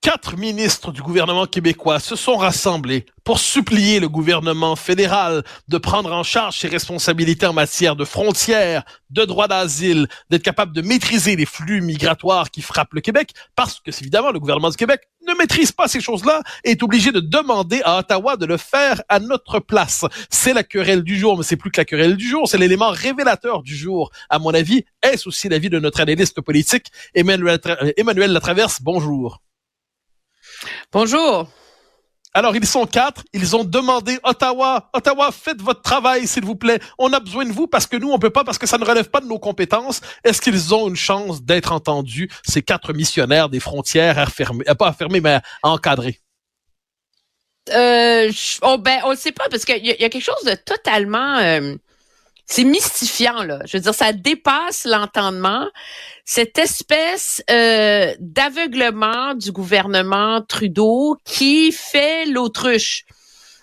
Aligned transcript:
quatre 0.00 0.36
ministres 0.36 0.90
du 0.90 1.02
gouvernement 1.02 1.46
québécois 1.46 2.00
se 2.00 2.16
sont 2.16 2.36
rassemblés 2.36 3.04
pour 3.24 3.38
supplier 3.38 4.00
le 4.00 4.08
gouvernement 4.08 4.74
fédéral 4.74 5.44
de 5.68 5.76
prendre 5.76 6.12
en 6.12 6.22
charge 6.22 6.58
ses 6.58 6.68
responsabilités 6.68 7.46
en 7.46 7.52
matière 7.52 7.94
de 7.94 8.06
frontières, 8.06 8.84
de 9.10 9.24
droit 9.24 9.48
d'asile, 9.48 10.08
d'être 10.30 10.42
capable 10.42 10.72
de 10.72 10.80
maîtriser 10.80 11.36
les 11.36 11.44
flux 11.44 11.82
migratoires 11.82 12.50
qui 12.50 12.62
frappent 12.62 12.94
le 12.94 13.00
Québec, 13.00 13.32
parce 13.54 13.80
que, 13.80 13.90
évidemment, 14.00 14.30
le 14.30 14.40
gouvernement 14.40 14.70
du 14.70 14.76
Québec 14.76 15.02
ne 15.26 15.34
maîtrise 15.34 15.72
pas 15.72 15.88
ces 15.88 16.00
choses-là 16.00 16.42
et 16.64 16.70
est 16.70 16.82
obligé 16.82 17.12
de 17.12 17.20
demander 17.20 17.82
à 17.84 17.98
Ottawa 17.98 18.36
de 18.36 18.46
le 18.46 18.56
faire 18.56 19.02
à 19.10 19.20
notre 19.20 19.58
place. 19.58 20.06
C'est 20.30 20.54
la 20.54 20.62
querelle 20.62 21.02
du 21.02 21.18
jour, 21.18 21.36
mais 21.36 21.44
c'est 21.44 21.56
plus 21.56 21.70
que 21.70 21.80
la 21.80 21.84
querelle 21.84 22.16
du 22.16 22.26
jour, 22.26 22.48
c'est 22.48 22.56
l'élément 22.56 22.90
révélateur 22.92 23.62
du 23.62 23.76
jour. 23.76 24.10
À 24.30 24.38
mon 24.38 24.54
avis, 24.54 24.84
est-ce 25.02 25.28
aussi 25.28 25.50
l'avis 25.50 25.68
de 25.68 25.80
notre 25.80 26.00
analyste 26.00 26.40
politique, 26.40 26.86
Emmanuel, 27.14 27.60
Emmanuel 27.98 28.32
Latraverse? 28.32 28.80
Bonjour. 28.80 29.42
Bonjour. 30.90 31.46
Alors, 32.32 32.56
ils 32.56 32.66
sont 32.66 32.86
quatre. 32.86 33.22
Ils 33.34 33.54
ont 33.54 33.64
demandé 33.64 34.18
Ottawa, 34.22 34.88
Ottawa, 34.94 35.30
faites 35.32 35.60
votre 35.60 35.82
travail, 35.82 36.26
s'il 36.26 36.44
vous 36.44 36.56
plaît. 36.56 36.78
On 36.98 37.12
a 37.12 37.20
besoin 37.20 37.44
de 37.44 37.52
vous 37.52 37.66
parce 37.66 37.86
que 37.86 37.96
nous, 37.96 38.10
on 38.10 38.18
peut 38.18 38.30
pas, 38.30 38.42
parce 38.44 38.56
que 38.56 38.66
ça 38.66 38.78
ne 38.78 38.84
relève 38.84 39.10
pas 39.10 39.20
de 39.20 39.26
nos 39.26 39.38
compétences. 39.38 40.00
Est-ce 40.24 40.40
qu'ils 40.40 40.74
ont 40.74 40.88
une 40.88 40.96
chance 40.96 41.42
d'être 41.42 41.72
entendus, 41.72 42.30
ces 42.46 42.62
quatre 42.62 42.94
missionnaires 42.94 43.50
des 43.50 43.60
frontières 43.60 44.18
à 44.18 44.26
fermer, 44.26 44.64
pas 44.78 44.88
à 44.88 44.92
fermer, 44.94 45.20
mais 45.20 45.40
à 45.62 45.68
encadrer? 45.68 46.20
Euh, 47.70 48.32
on, 48.62 48.78
ben, 48.78 49.00
on 49.04 49.10
le 49.10 49.16
sait 49.16 49.32
pas 49.32 49.48
parce 49.50 49.66
qu'il 49.66 49.84
y, 49.84 49.90
y, 49.90 50.04
a 50.04 50.08
quelque 50.08 50.20
chose 50.20 50.42
de 50.44 50.54
totalement 50.54 51.36
euh, 51.36 51.74
c'est 52.48 52.64
mystifiant 52.64 53.42
là. 53.42 53.60
Je 53.66 53.76
veux 53.76 53.82
dire, 53.82 53.94
ça 53.94 54.12
dépasse 54.12 54.86
l'entendement. 54.86 55.66
Cette 56.24 56.58
espèce 56.58 57.42
euh, 57.50 58.14
d'aveuglement 58.20 59.34
du 59.34 59.52
gouvernement 59.52 60.40
Trudeau 60.40 61.18
qui 61.24 61.72
fait 61.72 62.24
l'autruche 62.24 63.04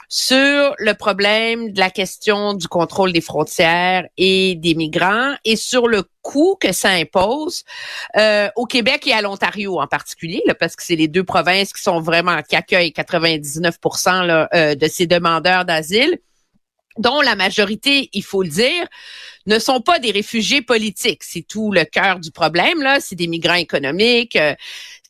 sur 0.08 0.76
le 0.78 0.94
problème 0.94 1.72
de 1.72 1.80
la 1.80 1.90
question 1.90 2.54
du 2.54 2.68
contrôle 2.68 3.12
des 3.12 3.22
frontières 3.22 4.06
et 4.18 4.54
des 4.56 4.76
migrants 4.76 5.34
et 5.44 5.56
sur 5.56 5.88
le 5.88 6.04
coût 6.22 6.56
que 6.60 6.72
ça 6.72 6.90
impose 6.90 7.64
euh, 8.18 8.50
au 8.56 8.68
Québec 8.68 9.08
et 9.08 9.14
à 9.14 9.22
l'Ontario 9.22 9.80
en 9.82 9.88
particulier, 9.88 10.44
là, 10.46 10.54
parce 10.54 10.76
que 10.76 10.84
c'est 10.84 10.96
les 10.96 11.08
deux 11.08 11.24
provinces 11.24 11.74
qui 11.74 11.82
sont 11.82 12.02
vraiment 12.02 12.40
qui 12.44 12.56
accueillent 12.56 12.94
99 12.94 13.78
là, 14.06 14.48
euh, 14.54 14.76
de 14.76 14.88
ces 14.88 15.08
demandeurs 15.08 15.66
d'asile 15.66 16.20
dont 16.98 17.22
la 17.22 17.36
majorité, 17.36 18.10
il 18.14 18.24
faut 18.24 18.44
le 18.44 18.50
dire, 18.50 18.88
ne 19.46 19.60
sont 19.60 19.82
pas 19.82 20.00
des 20.00 20.12
réfugiés 20.12 20.62
politiques. 20.62 21.24
C'est 21.24 21.46
tout 21.48 21.72
le 21.72 21.84
cœur 21.84 22.20
du 22.20 22.32
problème 22.32 22.82
là. 22.82 23.00
C'est 23.00 23.16
des 23.16 23.28
migrants 23.28 23.54
économiques 23.56 24.36
euh, 24.36 24.56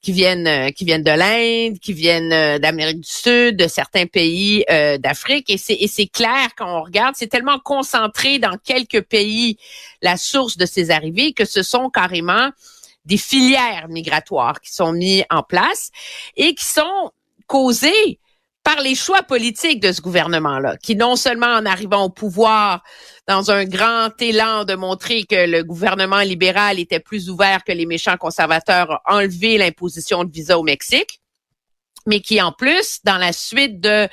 qui 0.01 0.11
viennent 0.11 0.47
euh, 0.47 0.69
qui 0.71 0.83
viennent 0.85 1.03
de 1.03 1.11
l'Inde, 1.11 1.79
qui 1.79 1.93
viennent 1.93 2.33
euh, 2.33 2.59
d'Amérique 2.59 3.01
du 3.01 3.09
Sud, 3.09 3.57
de 3.57 3.67
certains 3.67 4.07
pays 4.07 4.65
d'Afrique. 4.99 5.49
Et 5.49 5.57
c'est 5.57 5.75
et 5.75 5.87
c'est 5.87 6.07
clair 6.07 6.49
quand 6.57 6.79
on 6.79 6.83
regarde, 6.83 7.15
c'est 7.17 7.27
tellement 7.27 7.59
concentré 7.59 8.39
dans 8.39 8.57
quelques 8.57 9.01
pays 9.01 9.57
la 10.01 10.17
source 10.17 10.57
de 10.57 10.65
ces 10.65 10.91
arrivées 10.91 11.33
que 11.33 11.45
ce 11.45 11.63
sont 11.63 11.89
carrément 11.89 12.49
des 13.05 13.17
filières 13.17 13.87
migratoires 13.87 14.59
qui 14.61 14.73
sont 14.73 14.91
mises 14.91 15.23
en 15.29 15.43
place 15.43 15.91
et 16.35 16.55
qui 16.55 16.65
sont 16.65 17.11
causées 17.45 18.19
par 18.65 18.81
les 18.81 18.95
choix 18.95 19.21
politiques 19.21 19.79
de 19.79 19.91
ce 19.91 20.01
gouvernement-là, 20.01 20.75
qui 20.77 20.95
non 20.95 21.15
seulement 21.15 21.53
en 21.53 21.67
arrivant 21.67 22.05
au 22.05 22.09
pouvoir 22.09 22.83
dans 23.27 23.51
un 23.51 23.63
grand 23.63 24.09
élan 24.19 24.65
de 24.65 24.73
montrer 24.73 25.23
que 25.23 25.47
le 25.47 25.63
gouvernement 25.63 26.21
libéral 26.21 26.79
était 26.79 26.99
plus 26.99 27.29
ouvert 27.29 27.63
que 27.63 27.71
les 27.71 27.85
méchants 27.85 28.17
conservateurs, 28.17 29.01
a 29.05 29.17
enlevé 29.17 29.59
l'imposition 29.59 30.23
de 30.23 30.31
visa 30.31 30.57
au 30.57 30.63
Mexique, 30.63 31.21
mais 32.05 32.19
qui 32.19 32.41
en 32.41 32.51
plus, 32.51 32.99
dans 33.03 33.17
la 33.17 33.33
suite 33.33 33.79
de 33.79 34.07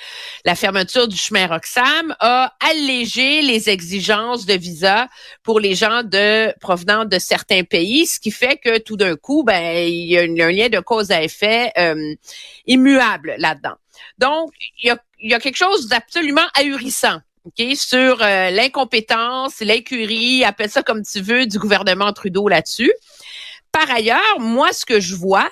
la 0.44 0.54
fermeture 0.54 1.08
du 1.08 1.16
chemin 1.16 1.46
Roxham, 1.46 2.14
a 2.20 2.54
allégé 2.70 3.42
les 3.42 3.68
exigences 3.68 4.46
de 4.46 4.54
visa 4.54 5.08
pour 5.42 5.60
les 5.60 5.74
gens 5.74 6.02
de 6.02 6.52
provenant 6.60 7.04
de 7.04 7.18
certains 7.18 7.64
pays, 7.64 8.06
ce 8.06 8.18
qui 8.18 8.30
fait 8.30 8.56
que 8.56 8.78
tout 8.78 8.96
d'un 8.96 9.16
coup, 9.16 9.42
ben 9.44 9.86
il 9.86 10.08
y 10.08 10.18
a 10.18 10.22
un 10.22 10.52
lien 10.52 10.68
de 10.68 10.80
cause 10.80 11.10
à 11.10 11.22
effet 11.22 11.72
euh, 11.78 12.14
immuable 12.66 13.34
là-dedans. 13.38 13.76
Donc, 14.18 14.52
il 14.82 14.96
y 15.22 15.34
a, 15.34 15.40
quelque 15.40 15.56
chose 15.56 15.88
d'absolument 15.88 16.46
ahurissant. 16.54 17.20
Okay, 17.44 17.74
sur 17.74 18.22
euh, 18.22 18.50
l'incompétence, 18.50 19.58
l'incurie, 19.60 20.44
appelle 20.44 20.70
ça 20.70 20.84
comme 20.84 21.02
tu 21.02 21.20
veux, 21.20 21.44
du 21.46 21.58
gouvernement 21.58 22.12
Trudeau 22.12 22.46
là-dessus. 22.46 22.92
Par 23.72 23.90
ailleurs, 23.90 24.38
moi, 24.38 24.72
ce 24.72 24.86
que 24.86 25.00
je 25.00 25.16
vois, 25.16 25.50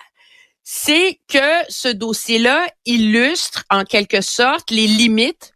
c'est 0.63 1.19
que 1.29 1.39
ce 1.69 1.89
dossier-là 1.89 2.67
illustre 2.85 3.65
en 3.71 3.85
quelque 3.85 4.21
sorte 4.21 4.71
les 4.71 4.87
limites 4.87 5.53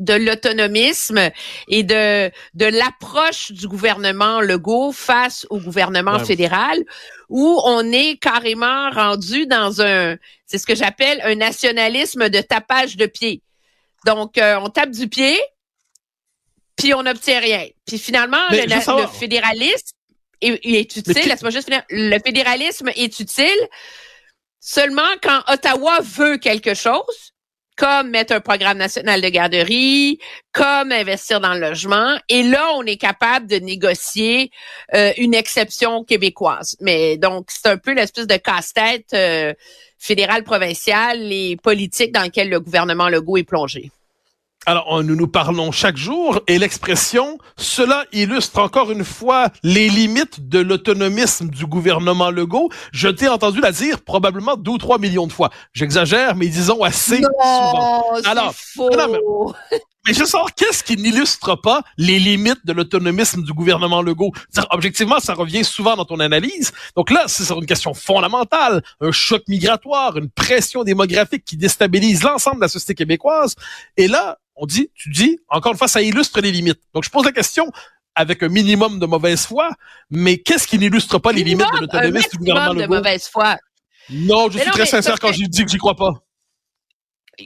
de 0.00 0.14
l'autonomisme 0.14 1.30
et 1.68 1.82
de 1.82 2.30
de 2.54 2.64
l'approche 2.64 3.52
du 3.52 3.68
gouvernement 3.68 4.40
Legault 4.40 4.92
face 4.92 5.46
au 5.50 5.58
gouvernement 5.58 6.18
fédéral 6.18 6.78
où 7.28 7.60
on 7.64 7.92
est 7.92 8.16
carrément 8.18 8.90
rendu 8.90 9.46
dans 9.46 9.82
un 9.82 10.16
c'est 10.46 10.58
ce 10.58 10.66
que 10.66 10.74
j'appelle 10.74 11.20
un 11.22 11.34
nationalisme 11.34 12.28
de 12.30 12.40
tapage 12.40 12.96
de 12.96 13.06
pied. 13.06 13.42
Donc 14.06 14.38
euh, 14.38 14.58
on 14.60 14.70
tape 14.70 14.90
du 14.90 15.06
pied 15.06 15.38
puis 16.76 16.94
on 16.94 17.02
n'obtient 17.02 17.40
rien. 17.40 17.66
Puis 17.86 17.98
finalement 17.98 18.38
le, 18.50 19.06
fédéralisme 19.18 19.94
est, 20.40 20.96
utile, 20.96 21.28
laisse-moi 21.28 21.50
juste 21.50 21.66
finir. 21.66 21.82
Le 21.90 22.18
fédéralisme 22.18 22.90
est 22.94 23.20
utile 23.20 23.68
seulement 24.60 25.02
quand 25.22 25.40
Ottawa 25.48 26.00
veut 26.02 26.36
quelque 26.38 26.74
chose 26.74 27.32
comme 27.80 28.10
mettre 28.10 28.34
un 28.34 28.40
programme 28.40 28.76
national 28.76 29.22
de 29.22 29.28
garderie, 29.30 30.18
comme 30.52 30.92
investir 30.92 31.40
dans 31.40 31.54
le 31.54 31.60
logement. 31.60 32.18
Et 32.28 32.42
là, 32.42 32.72
on 32.74 32.82
est 32.84 32.98
capable 32.98 33.46
de 33.46 33.56
négocier 33.56 34.50
euh, 34.94 35.12
une 35.16 35.32
exception 35.32 36.04
québécoise. 36.04 36.76
Mais 36.80 37.16
donc, 37.16 37.46
c'est 37.48 37.68
un 37.68 37.78
peu 37.78 37.94
l'espèce 37.94 38.26
de 38.26 38.36
casse-tête 38.36 39.06
euh, 39.14 39.54
fédéral, 39.96 40.44
provincial 40.44 41.32
et 41.32 41.56
politique 41.56 42.12
dans 42.12 42.22
lequel 42.22 42.50
le 42.50 42.60
gouvernement 42.60 43.08
Legault 43.08 43.38
est 43.38 43.44
plongé. 43.44 43.90
Alors, 44.66 45.02
nous 45.02 45.16
nous 45.16 45.26
parlons 45.26 45.72
chaque 45.72 45.96
jour 45.96 46.38
et 46.46 46.58
l'expression, 46.58 47.38
cela 47.56 48.04
illustre 48.12 48.58
encore 48.58 48.90
une 48.90 49.04
fois 49.04 49.48
les 49.62 49.88
limites 49.88 50.50
de 50.50 50.58
l'autonomisme 50.58 51.48
du 51.48 51.64
gouvernement 51.64 52.30
Legault. 52.30 52.68
Je 52.92 53.08
t'ai 53.08 53.26
entendu 53.26 53.60
la 53.60 53.72
dire 53.72 54.02
probablement 54.02 54.56
deux 54.56 54.72
ou 54.72 54.78
trois 54.78 54.98
millions 54.98 55.26
de 55.26 55.32
fois. 55.32 55.48
J'exagère, 55.72 56.36
mais 56.36 56.48
disons 56.48 56.82
assez 56.82 57.22
souvent. 57.22 58.04
Alors, 58.26 58.52
faux. 58.54 58.90
mais, 58.92 59.18
je 60.06 60.24
sens 60.24 60.50
qu'est-ce 60.56 60.82
qui 60.82 60.96
n'illustre 60.96 61.56
pas 61.60 61.82
les 61.96 62.18
limites 62.18 62.64
de 62.64 62.72
l'autonomisme 62.72 63.42
du 63.42 63.52
gouvernement 63.52 64.02
Legault? 64.02 64.32
Objectivement, 64.70 65.20
ça 65.20 65.34
revient 65.34 65.64
souvent 65.64 65.96
dans 65.96 66.04
ton 66.04 66.20
analyse. 66.20 66.72
Donc 66.96 67.10
là, 67.10 67.24
c'est 67.26 67.44
sur 67.44 67.58
une 67.58 67.66
question 67.66 67.94
fondamentale, 67.94 68.82
un 69.00 69.12
choc 69.12 69.42
migratoire, 69.48 70.16
une 70.16 70.30
pression 70.30 70.84
démographique 70.84 71.44
qui 71.44 71.56
déstabilise 71.56 72.22
l'ensemble 72.22 72.56
de 72.56 72.62
la 72.62 72.68
société 72.68 72.94
québécoise. 72.94 73.54
Et 73.96 74.08
là, 74.08 74.38
on 74.56 74.66
dit, 74.66 74.90
tu 74.94 75.10
dis, 75.10 75.38
encore 75.48 75.72
une 75.72 75.78
fois, 75.78 75.88
ça 75.88 76.02
illustre 76.02 76.40
les 76.40 76.52
limites. 76.52 76.80
Donc, 76.94 77.04
je 77.04 77.10
pose 77.10 77.24
la 77.24 77.32
question 77.32 77.70
avec 78.14 78.42
un 78.42 78.48
minimum 78.48 78.98
de 78.98 79.06
mauvaise 79.06 79.46
foi, 79.46 79.70
mais 80.10 80.38
qu'est-ce 80.38 80.66
qui 80.66 80.78
n'illustre 80.78 81.18
pas 81.18 81.32
les 81.32 81.44
limites 81.44 81.66
de 81.74 81.80
l'autonomie 81.80 82.22
du 82.30 82.38
gouvernement 82.38 82.74
de 82.74 82.86
mauvaise 82.86 83.28
foi. 83.28 83.56
Non, 84.10 84.50
je 84.50 84.58
suis 84.58 84.70
très 84.70 84.86
sincère 84.86 85.18
quand 85.20 85.32
je 85.32 85.44
dis 85.44 85.64
que 85.64 85.70
j'y 85.70 85.78
crois 85.78 85.94
pas. 85.94 86.12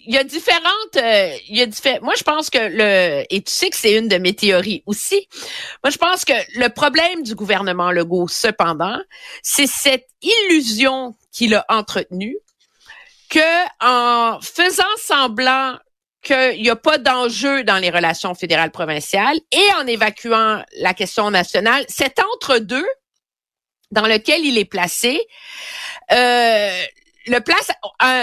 Il 0.07 0.15
y 0.15 0.19
a 0.19 0.25
différentes, 0.25 0.97
euh, 0.97 1.37
il 1.49 1.57
y 1.57 1.63
a 1.63 1.67
différentes. 1.67 2.03
Moi, 2.03 2.15
je 2.17 2.23
pense 2.23 2.51
que 2.51 2.59
le 2.59 3.25
et 3.31 3.43
tu 3.43 3.53
sais 3.53 3.71
que 3.71 3.77
c'est 3.77 3.97
une 3.97 4.09
de 4.09 4.17
mes 4.17 4.35
théories 4.35 4.83
aussi. 4.87 5.29
Moi, 5.83 5.91
je 5.91 5.99
pense 5.99 6.25
que 6.25 6.33
le 6.59 6.69
problème 6.69 7.23
du 7.23 7.35
gouvernement 7.35 7.91
Legault, 7.91 8.29
cependant, 8.29 8.99
c'est 9.43 9.67
cette 9.67 10.09
illusion 10.23 11.15
qu'il 11.33 11.55
a 11.55 11.65
entretenue 11.69 12.37
que 13.31 13.41
en 13.81 14.41
faisant 14.41 14.85
semblant 14.99 15.79
qu'il 16.23 16.63
n'y 16.63 16.71
a 16.71 16.77
pas 16.77 16.99
d'enjeu 16.99 17.65
dans 17.65 17.79
les 17.79 17.91
relations 17.91 18.35
fédérales 18.35 18.71
provinciales 18.71 19.39
et 19.53 19.73
en 19.79 19.87
évacuant 19.87 20.65
la 20.79 20.95
question 20.95 21.31
nationale, 21.31 21.85
cet 21.89 22.19
entre-deux 22.19 22.87
dans 23.91 24.07
lequel 24.07 24.45
il 24.45 24.59
est 24.59 24.65
placé 24.65 25.21
euh, 26.11 26.83
le 27.27 27.41
place 27.41 27.71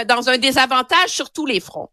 dans 0.06 0.28
un 0.28 0.38
désavantage 0.38 1.08
sur 1.08 1.30
tous 1.30 1.46
les 1.46 1.60
fronts. 1.60 1.88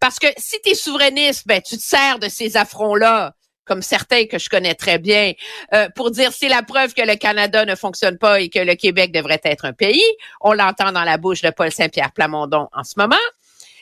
Parce 0.00 0.18
que 0.18 0.26
si 0.36 0.60
tu 0.62 0.70
es 0.70 0.74
souverainiste, 0.74 1.46
ben, 1.46 1.60
tu 1.60 1.76
te 1.76 1.82
sers 1.82 2.18
de 2.18 2.28
ces 2.28 2.56
affronts-là 2.56 3.34
comme 3.64 3.82
certains 3.82 4.26
que 4.26 4.38
je 4.38 4.48
connais 4.48 4.74
très 4.74 4.98
bien, 4.98 5.32
euh, 5.72 5.88
pour 5.96 6.10
dire 6.10 6.32
c'est 6.32 6.48
la 6.48 6.62
preuve 6.62 6.94
que 6.94 7.02
le 7.02 7.16
Canada 7.16 7.64
ne 7.64 7.74
fonctionne 7.74 8.18
pas 8.18 8.40
et 8.40 8.48
que 8.48 8.58
le 8.58 8.74
Québec 8.74 9.12
devrait 9.12 9.40
être 9.44 9.64
un 9.64 9.72
pays. 9.72 10.04
On 10.40 10.52
l'entend 10.52 10.92
dans 10.92 11.04
la 11.04 11.16
bouche 11.16 11.40
de 11.40 11.50
Paul 11.50 11.72
Saint-Pierre 11.72 12.12
Plamondon 12.12 12.68
en 12.72 12.84
ce 12.84 12.94
moment. 12.96 13.16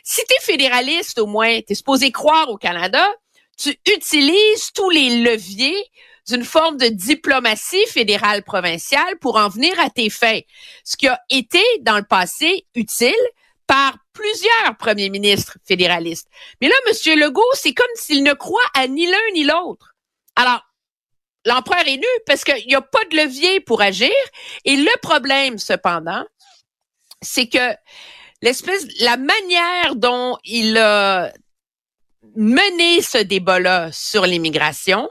Si 0.04 0.20
tu 0.28 0.34
fédéraliste, 0.40 1.18
au 1.18 1.26
moins, 1.26 1.60
tu 1.60 1.72
es 1.72 1.74
supposé 1.74 2.10
croire 2.10 2.48
au 2.48 2.56
Canada, 2.56 3.04
tu 3.56 3.70
utilises 3.86 4.72
tous 4.74 4.90
les 4.90 5.22
leviers 5.22 5.90
d'une 6.28 6.44
forme 6.44 6.76
de 6.76 6.86
diplomatie 6.86 7.86
fédérale 7.88 8.42
provinciale 8.42 9.18
pour 9.20 9.36
en 9.36 9.48
venir 9.48 9.78
à 9.80 9.90
tes 9.90 10.10
fins. 10.10 10.40
Ce 10.84 10.96
qui 10.96 11.08
a 11.08 11.20
été 11.30 11.62
dans 11.80 11.96
le 11.96 12.04
passé 12.04 12.66
utile 12.74 13.14
par 13.66 13.96
plusieurs 14.12 14.76
premiers 14.78 15.10
ministres 15.10 15.58
fédéralistes. 15.64 16.28
Mais 16.60 16.68
là, 16.68 16.74
M. 16.86 17.18
Legault, 17.18 17.42
c'est 17.54 17.74
comme 17.74 17.86
s'il 17.94 18.22
ne 18.22 18.34
croit 18.34 18.60
à 18.74 18.86
ni 18.86 19.06
l'un 19.06 19.32
ni 19.34 19.44
l'autre. 19.44 19.94
Alors, 20.36 20.62
l'empereur 21.44 21.86
est 21.86 21.96
nu 21.96 22.06
parce 22.26 22.44
qu'il 22.44 22.66
n'y 22.66 22.74
a 22.74 22.82
pas 22.82 23.04
de 23.10 23.16
levier 23.16 23.60
pour 23.60 23.80
agir. 23.80 24.12
Et 24.64 24.76
le 24.76 25.00
problème, 25.00 25.58
cependant, 25.58 26.24
c'est 27.20 27.48
que 27.48 27.74
l'espèce, 28.42 28.86
la 29.00 29.16
manière 29.16 29.96
dont 29.96 30.36
il 30.44 30.76
a 30.76 31.32
mené 32.36 33.02
ce 33.02 33.18
débat-là 33.18 33.90
sur 33.92 34.26
l'immigration 34.26 35.08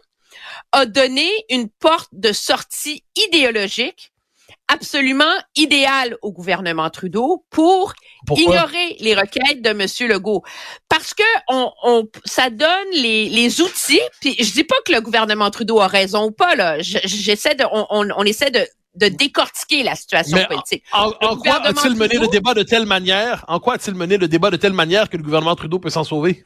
a 0.72 0.86
donné 0.86 1.30
une 1.50 1.70
porte 1.70 2.10
de 2.12 2.32
sortie 2.32 3.04
idéologique 3.16 4.12
absolument 4.68 5.34
idéale 5.56 6.18
au 6.22 6.32
gouvernement 6.32 6.90
Trudeau 6.90 7.46
pour 7.50 7.94
ignorer 8.36 8.96
les 9.00 9.16
requêtes 9.16 9.62
de 9.62 9.70
M. 9.70 10.10
Legault. 10.10 10.44
Parce 10.88 11.14
que 11.14 11.24
on, 11.50 11.72
on 11.84 12.08
ça 12.26 12.50
donne 12.50 12.92
les, 12.94 13.28
les 13.28 13.62
outils, 13.62 14.00
puis 14.22 14.36
je 14.40 14.52
dis 14.54 14.64
pas 14.64 14.76
que 14.86 14.94
le 14.94 15.02
gouvernement 15.02 15.52
Trudeau 15.52 15.82
a 15.82 15.88
raison 15.88 16.28
ou 16.28 16.32
pas, 16.32 16.56
là. 16.56 16.78
J'essaie 16.80 17.56
de, 17.56 17.66
on, 17.72 17.86
on, 17.90 18.08
on 18.16 18.24
essaie 18.24 18.52
de 18.52 18.66
de 18.96 19.08
décortiquer 19.08 19.84
la 19.84 19.96
situation 19.96 20.38
politique. 20.50 20.84
En, 20.92 21.14
en 21.22 21.38
quoi 21.38 21.66
a-t-il 21.66 21.96
mené 21.96 22.18
le 22.18 22.28
débat 22.28 22.54
de 22.54 22.64
telle 22.64 22.86
manière? 22.86 23.46
En 23.48 23.60
quoi 23.62 23.76
a-t-il 23.76 23.96
mené 23.96 24.18
le 24.18 24.28
débat 24.28 24.50
de 24.50 24.58
telle 24.58 24.74
manière 24.74 25.10
que 25.10 25.16
le 25.16 25.24
gouvernement 25.24 25.56
Trudeau 25.56 25.80
peut 25.80 25.90
s'en 25.90 26.04
sauver? 26.04 26.44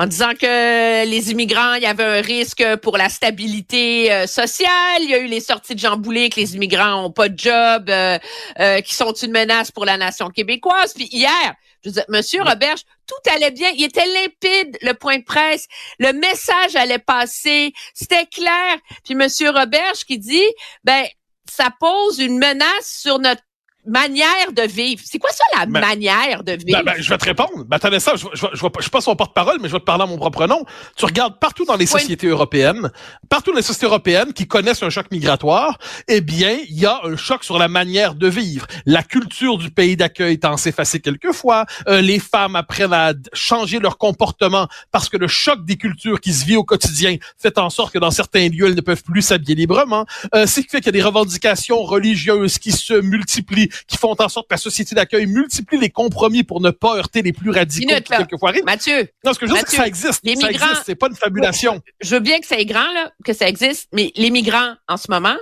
En 0.00 0.06
disant 0.06 0.32
que 0.32 1.04
les 1.04 1.30
immigrants, 1.30 1.74
il 1.74 1.82
y 1.82 1.86
avait 1.86 2.04
un 2.04 2.22
risque 2.22 2.64
pour 2.76 2.96
la 2.96 3.10
stabilité 3.10 4.10
euh, 4.10 4.26
sociale. 4.26 5.02
Il 5.02 5.10
y 5.10 5.14
a 5.14 5.18
eu 5.18 5.26
les 5.26 5.40
sorties 5.40 5.74
de 5.74 5.78
Jean 5.78 5.98
Boulet 5.98 6.30
que 6.30 6.40
les 6.40 6.56
immigrants 6.56 7.04
ont 7.04 7.10
pas 7.10 7.28
de 7.28 7.38
job, 7.38 7.90
euh, 7.90 8.18
euh, 8.60 8.80
qui 8.80 8.94
sont 8.94 9.12
une 9.12 9.30
menace 9.30 9.70
pour 9.70 9.84
la 9.84 9.98
nation 9.98 10.30
québécoise. 10.30 10.94
Puis 10.94 11.06
hier, 11.12 11.54
je 11.84 11.90
veux 11.90 12.02
Monsieur 12.08 12.42
Roberge, 12.42 12.80
tout 13.06 13.30
allait 13.30 13.50
bien. 13.50 13.68
Il 13.76 13.84
était 13.84 14.06
limpide, 14.06 14.78
le 14.80 14.94
point 14.94 15.18
de 15.18 15.24
presse. 15.24 15.66
Le 15.98 16.14
message 16.14 16.76
allait 16.76 16.98
passer. 16.98 17.74
C'était 17.92 18.24
clair. 18.24 18.78
Puis 19.04 19.14
Monsieur 19.14 19.50
Roberge 19.50 20.06
qui 20.06 20.18
dit, 20.18 20.48
ben, 20.82 21.04
ça 21.44 21.68
pose 21.78 22.20
une 22.20 22.38
menace 22.38 23.00
sur 23.02 23.18
notre 23.18 23.42
manière 23.86 24.52
de 24.54 24.62
vivre. 24.62 25.02
C'est 25.04 25.18
quoi 25.18 25.30
ça, 25.30 25.44
la 25.58 25.66
ben, 25.66 25.80
manière 25.80 26.42
de 26.42 26.56
ben, 26.56 26.64
vivre? 26.64 26.82
Ben, 26.84 26.94
je 26.98 27.08
vais 27.08 27.18
te 27.18 27.24
répondre. 27.24 27.64
Ben, 27.66 27.76
attendez 27.76 28.00
ça, 28.00 28.14
je, 28.16 28.26
je, 28.34 28.46
je, 28.52 28.66
je, 28.76 28.82
suis 28.82 28.90
pas 28.90 29.00
son 29.00 29.16
porte-parole, 29.16 29.58
mais 29.60 29.68
je 29.68 29.72
vais 29.72 29.80
te 29.80 29.84
parler 29.84 30.04
à 30.04 30.06
mon 30.06 30.16
propre 30.16 30.46
nom. 30.46 30.64
Tu 30.96 31.04
regardes 31.04 31.38
partout 31.38 31.64
dans 31.64 31.76
les 31.76 31.86
sociétés 31.86 32.26
européennes, 32.26 32.90
partout 33.28 33.50
dans 33.50 33.56
les 33.56 33.62
sociétés 33.62 33.86
européennes 33.86 34.32
qui 34.32 34.46
connaissent 34.46 34.82
un 34.82 34.90
choc 34.90 35.06
migratoire, 35.10 35.78
eh 36.08 36.20
bien, 36.20 36.58
il 36.68 36.78
y 36.78 36.86
a 36.86 37.00
un 37.04 37.16
choc 37.16 37.44
sur 37.44 37.58
la 37.58 37.68
manière 37.68 38.14
de 38.14 38.28
vivre. 38.28 38.66
La 38.86 39.02
culture 39.02 39.58
du 39.58 39.70
pays 39.70 39.96
d'accueil 39.96 40.38
tend 40.38 40.54
à 40.54 40.56
s'effacer 40.56 41.00
quelquefois. 41.00 41.66
Euh, 41.88 42.00
les 42.00 42.18
femmes 42.18 42.56
apprennent 42.56 42.92
à 42.92 43.12
changer 43.32 43.78
leur 43.78 43.98
comportement 43.98 44.68
parce 44.90 45.08
que 45.08 45.16
le 45.16 45.28
choc 45.28 45.64
des 45.64 45.76
cultures 45.76 46.20
qui 46.20 46.32
se 46.32 46.44
vit 46.44 46.56
au 46.56 46.64
quotidien 46.64 47.16
fait 47.38 47.58
en 47.58 47.70
sorte 47.70 47.92
que 47.92 47.98
dans 47.98 48.10
certains 48.10 48.48
lieux, 48.48 48.66
elles 48.66 48.74
ne 48.74 48.80
peuvent 48.80 49.02
plus 49.02 49.22
s'habiller 49.22 49.54
librement. 49.54 50.06
Euh, 50.34 50.44
c'est 50.46 50.62
fait 50.70 50.78
qu'il 50.78 50.86
y 50.86 50.88
a 50.90 50.92
des 50.92 51.02
revendications 51.02 51.82
religieuses 51.82 52.58
qui 52.58 52.72
se 52.72 52.94
multiplient 52.94 53.69
qui 53.86 53.96
font 53.96 54.14
en 54.18 54.28
sorte 54.28 54.48
que 54.48 54.54
la 54.54 54.58
société 54.58 54.94
d'accueil 54.94 55.26
multiplie 55.26 55.78
les 55.78 55.90
compromis 55.90 56.42
pour 56.42 56.60
ne 56.60 56.70
pas 56.70 56.96
heurter 56.96 57.22
les 57.22 57.32
plus 57.32 57.50
radicaux 57.50 57.88
Minute, 57.88 58.08
quelquefois 58.08 58.52
Mathieu. 58.64 59.08
Non, 59.24 59.32
ce 59.32 59.38
que 59.38 59.46
je 59.46 59.52
veux 59.52 59.58
dire, 59.58 59.66
c'est 59.66 59.76
que 59.76 59.82
ça 59.82 59.86
existe. 59.86 60.20
Les 60.24 60.36
ça 60.36 60.50
existe, 60.50 60.82
c'est 60.86 60.94
pas 60.94 61.08
une 61.08 61.16
fabulation. 61.16 61.80
Je 62.00 62.14
veux 62.14 62.20
bien 62.20 62.40
que 62.40 62.46
ça 62.46 62.58
est 62.58 62.66
grand, 62.66 62.92
là, 62.92 63.12
que 63.24 63.32
ça 63.32 63.48
existe, 63.48 63.88
mais 63.92 64.12
les 64.16 64.30
migrants, 64.30 64.74
en 64.88 64.96
ce 64.96 65.10
moment, 65.10 65.36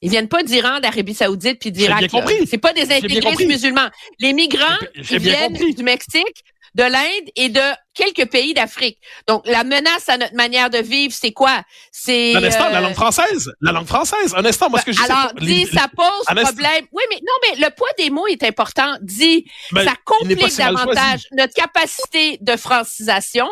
ils 0.00 0.10
viennent 0.10 0.28
pas 0.28 0.42
d'Iran, 0.42 0.78
d'Arabie 0.80 1.14
Saoudite 1.14 1.58
puis 1.60 1.72
d'Irak. 1.72 2.10
C'est 2.46 2.58
pas 2.58 2.72
des 2.72 2.92
intégrés 2.92 3.46
musulmans. 3.46 3.88
Les 4.20 4.32
migrants, 4.32 4.78
ils 4.94 5.18
viennent 5.18 5.54
du 5.54 5.82
Mexique, 5.82 6.44
de 6.74 6.82
l'Inde 6.82 7.30
et 7.36 7.48
de 7.48 7.60
quelques 7.94 8.30
pays 8.30 8.54
d'Afrique. 8.54 8.98
Donc, 9.26 9.46
la 9.46 9.64
menace 9.64 10.08
à 10.08 10.16
notre 10.16 10.34
manière 10.34 10.70
de 10.70 10.78
vivre, 10.78 11.12
c'est 11.12 11.32
quoi? 11.32 11.62
C'est... 11.90 12.34
Un 12.34 12.44
instant, 12.44 12.68
la 12.70 12.80
langue 12.80 12.94
française. 12.94 13.52
La 13.60 13.72
langue 13.72 13.86
française. 13.86 14.34
Un 14.36 14.44
instant, 14.44 14.70
moi, 14.70 14.80
ce 14.80 14.86
que 14.86 14.92
je 14.92 15.02
Alors, 15.02 15.32
dis, 15.40 15.66
ça 15.66 15.88
pose 15.94 16.44
problème. 16.44 16.86
Oui, 16.92 17.02
mais 17.10 17.16
non, 17.16 17.34
mais 17.42 17.66
le 17.66 17.74
poids 17.74 17.88
des 17.98 18.10
mots 18.10 18.26
est 18.26 18.42
important. 18.44 18.96
Dis, 19.00 19.44
ben, 19.72 19.84
ça 19.84 19.94
complique 20.04 20.56
davantage 20.56 21.22
notre 21.32 21.54
capacité 21.54 22.38
de 22.40 22.56
francisation 22.56 23.48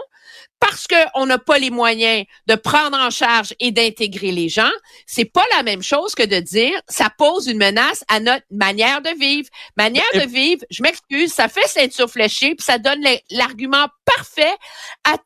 parce 0.68 0.86
qu'on 0.88 1.26
n'a 1.26 1.38
pas 1.38 1.58
les 1.58 1.70
moyens 1.70 2.24
de 2.46 2.54
prendre 2.56 2.98
en 2.98 3.10
charge 3.10 3.54
et 3.60 3.70
d'intégrer 3.70 4.32
les 4.32 4.48
gens, 4.48 4.70
c'est 5.06 5.24
pas 5.24 5.44
la 5.56 5.62
même 5.62 5.82
chose 5.82 6.14
que 6.14 6.24
de 6.24 6.40
dire 6.40 6.72
ça 6.88 7.08
pose 7.16 7.46
une 7.46 7.58
menace 7.58 8.04
à 8.08 8.18
notre 8.18 8.44
manière 8.50 9.00
de 9.00 9.10
vivre. 9.18 9.48
Manière 9.76 10.04
de 10.14 10.28
vivre, 10.28 10.64
je 10.70 10.82
m'excuse, 10.82 11.32
ça 11.32 11.48
fait 11.48 11.66
ceinture 11.68 12.10
fléchée, 12.10 12.54
puis 12.54 12.64
ça 12.64 12.78
donne 12.78 13.00
l'argument 13.30 13.86
parfait 14.04 14.54
à 15.04 15.16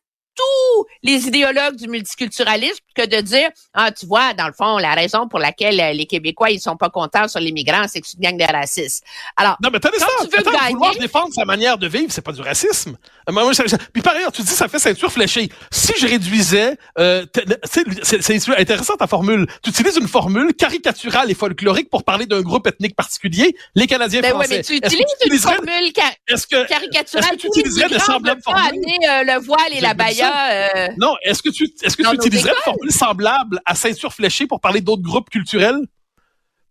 tous 0.40 0.86
les 1.02 1.26
idéologues 1.26 1.76
du 1.76 1.88
multiculturalisme 1.88 2.80
que 2.94 3.06
de 3.06 3.20
dire 3.20 3.50
ah 3.74 3.90
tu 3.92 4.06
vois 4.06 4.34
dans 4.34 4.46
le 4.46 4.52
fond 4.52 4.78
la 4.78 4.94
raison 4.94 5.28
pour 5.28 5.38
laquelle 5.38 5.80
euh, 5.80 5.92
les 5.92 6.06
Québécois 6.06 6.50
ils 6.50 6.60
sont 6.60 6.76
pas 6.76 6.90
contents 6.90 7.28
sur 7.28 7.40
les 7.40 7.52
migrants 7.52 7.86
c'est 7.88 8.00
que 8.00 8.06
c'est 8.06 8.16
une 8.16 8.22
gang 8.22 8.36
de 8.36 8.52
racistes. 8.52 9.04
Alors 9.36 9.56
non 9.62 9.70
mais 9.72 9.80
quand 9.80 9.90
ça, 9.98 10.06
tu 10.20 10.36
veux 10.36 10.42
gagner, 10.42 10.72
vouloir 10.72 10.94
défendre 10.96 11.32
sa 11.32 11.44
manière 11.44 11.78
de 11.78 11.88
vivre 11.88 12.06
c'est 12.10 12.22
pas 12.22 12.32
du 12.32 12.42
racisme. 12.42 12.96
Euh, 13.28 13.52
puis 13.92 14.02
par 14.02 14.14
ailleurs 14.14 14.32
tu 14.32 14.42
dis 14.42 14.48
ça 14.48 14.68
fait 14.68 14.78
ceinture 14.78 15.12
fléchée. 15.12 15.48
Si 15.70 15.92
je 15.98 16.06
réduisais 16.06 16.76
euh, 16.98 17.24
c'est 17.64 18.48
intéressant 18.58 18.96
ta 18.96 19.06
formule. 19.06 19.46
Tu 19.62 19.70
utilises 19.70 19.96
une 19.96 20.08
formule 20.08 20.54
caricaturale 20.54 21.30
et 21.30 21.34
folklorique 21.34 21.90
pour 21.90 22.04
parler 22.04 22.26
d'un 22.26 22.40
groupe 22.40 22.66
ethnique 22.66 22.96
particulier 22.96 23.56
les 23.74 23.86
Canadiens 23.86 24.20
ben 24.20 24.30
français. 24.30 24.48
Ouais, 24.48 24.56
mais 24.58 24.62
tu 24.62 24.74
utilises 24.74 25.04
une 25.24 25.38
formule 25.38 25.92
que, 25.92 26.66
caricaturale. 26.66 27.24
Est-ce 27.24 27.36
que 27.36 27.40
tu 27.40 27.46
utiliserais 27.60 27.88
des 27.88 27.98
semblables 27.98 28.42
formules? 28.42 28.80
le 29.24 29.40
voile 29.40 29.72
et 29.72 29.80
la 29.80 29.94
baïa 29.94 30.29
euh, 30.30 30.88
non, 30.98 31.14
est-ce 31.22 31.42
que 31.42 31.50
tu 31.50 31.72
est-ce 31.82 31.96
que 31.96 32.02
tu 32.02 32.14
utiliserais 32.14 32.50
une 32.50 32.62
formule 32.62 32.92
semblable 32.92 33.60
à 33.64 33.74
ceinture 33.74 34.12
fléchée 34.12 34.46
pour 34.46 34.60
parler 34.60 34.80
d'autres 34.80 35.02
groupes 35.02 35.30
culturels? 35.30 35.80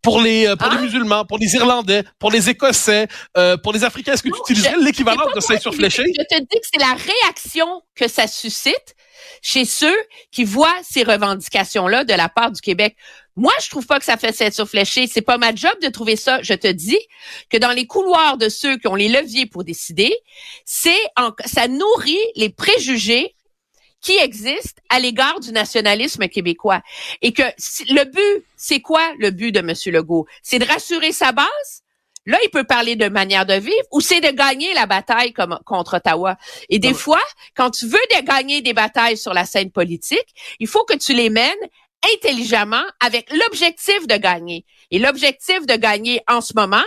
Pour 0.02 0.22
les 0.22 0.48
euh, 0.48 0.56
pour 0.56 0.70
les 0.70 0.78
hein? 0.78 0.82
musulmans, 0.82 1.26
pour 1.26 1.38
les 1.38 1.56
Irlandais, 1.56 2.04
pour 2.20 2.32
les 2.32 2.50
Écossais, 2.50 3.08
euh, 3.38 3.58
pour 3.58 3.74
les 3.74 3.84
Africains, 3.84 4.14
est-ce 4.14 4.24
que 4.24 4.30
tu 4.30 4.40
utiliserais 4.40 4.78
l'équivalent 4.80 5.26
de 5.36 5.40
ceinture 5.42 5.76
fléchée? 5.76 6.06
Je 6.18 6.24
te 6.24 6.42
dis 6.42 6.60
que 6.60 6.68
c'est 6.72 6.80
la 6.80 6.94
réaction 6.94 7.82
que 7.96 8.08
ça 8.08 8.26
suscite 8.28 8.96
chez 9.42 9.66
ceux 9.66 9.96
qui 10.32 10.44
voient 10.46 10.76
ces 10.84 11.04
revendications-là 11.04 12.04
de 12.06 12.14
la 12.14 12.30
part 12.30 12.52
du 12.52 12.62
Québec. 12.62 12.96
Moi, 13.36 13.54
je 13.62 13.70
trouve 13.70 13.86
pas 13.86 14.00
que 14.00 14.06
ça 14.06 14.18
fait 14.18 14.34
ceinture 14.34 14.68
fléchée. 14.68 15.08
C'est 15.08 15.22
pas 15.22 15.38
ma 15.38 15.56
job 15.56 15.72
de 15.82 15.88
trouver 15.88 16.16
ça. 16.16 16.42
Je 16.42 16.54
te 16.54 16.68
dis 16.68 17.00
que 17.50 17.58
dans 17.58 17.72
les 17.72 17.88
couloirs 17.88 18.38
de 18.38 18.50
ceux 18.50 18.78
qui 18.78 18.88
ont 18.88 18.96
les 18.96 19.08
leviers 19.08 19.46
pour 19.46 19.64
décider, 19.64 20.14
c'est 20.66 21.02
ça 21.46 21.68
nourrit 21.68 22.20
les 22.36 22.50
préjugés 22.50 23.36
qui 24.02 24.18
existe 24.18 24.80
à 24.90 25.00
l'égard 25.00 25.40
du 25.40 25.52
nationalisme 25.52 26.28
québécois. 26.28 26.82
Et 27.22 27.34
que 27.34 27.44
le 27.90 28.06
but, 28.06 28.46
c'est 28.56 28.82
quoi 28.82 29.14
le 29.18 29.32
but 29.32 29.52
de 29.52 29.60
M. 29.60 29.74
Legault? 29.94 30.26
C'est 30.42 30.60
de 30.60 30.66
rassurer 30.66 31.12
sa 31.12 31.32
base? 31.32 31.84
Là, 32.26 32.38
il 32.44 32.50
peut 32.50 32.64
parler 32.64 32.96
de 32.96 33.08
manière 33.10 33.46
de 33.46 33.54
vivre 33.54 33.88
ou 33.92 34.02
c'est 34.02 34.22
de 34.22 34.30
gagner 34.30 34.74
la 34.74 34.86
bataille 34.86 35.34
comme, 35.34 35.58
contre 35.66 35.98
Ottawa. 35.98 36.38
Et 36.70 36.78
des 36.78 36.94
fois, 36.94 37.22
quand 37.56 37.72
tu 37.72 37.88
veux 37.88 37.98
de 38.12 38.24
gagner 38.24 38.62
des 38.62 38.74
batailles 38.74 39.18
sur 39.18 39.34
la 39.34 39.46
scène 39.46 39.72
politique, 39.72 40.28
il 40.60 40.68
faut 40.68 40.84
que 40.84 40.96
tu 40.96 41.14
les 41.14 41.30
mènes 41.30 41.56
intelligemment 42.16 42.84
avec 43.00 43.32
l'objectif 43.32 44.06
de 44.06 44.16
gagner. 44.16 44.66
Et 44.92 45.00
l'objectif 45.00 45.66
de 45.66 45.76
gagner 45.76 46.22
en 46.28 46.42
ce 46.42 46.54
moment, 46.56 46.84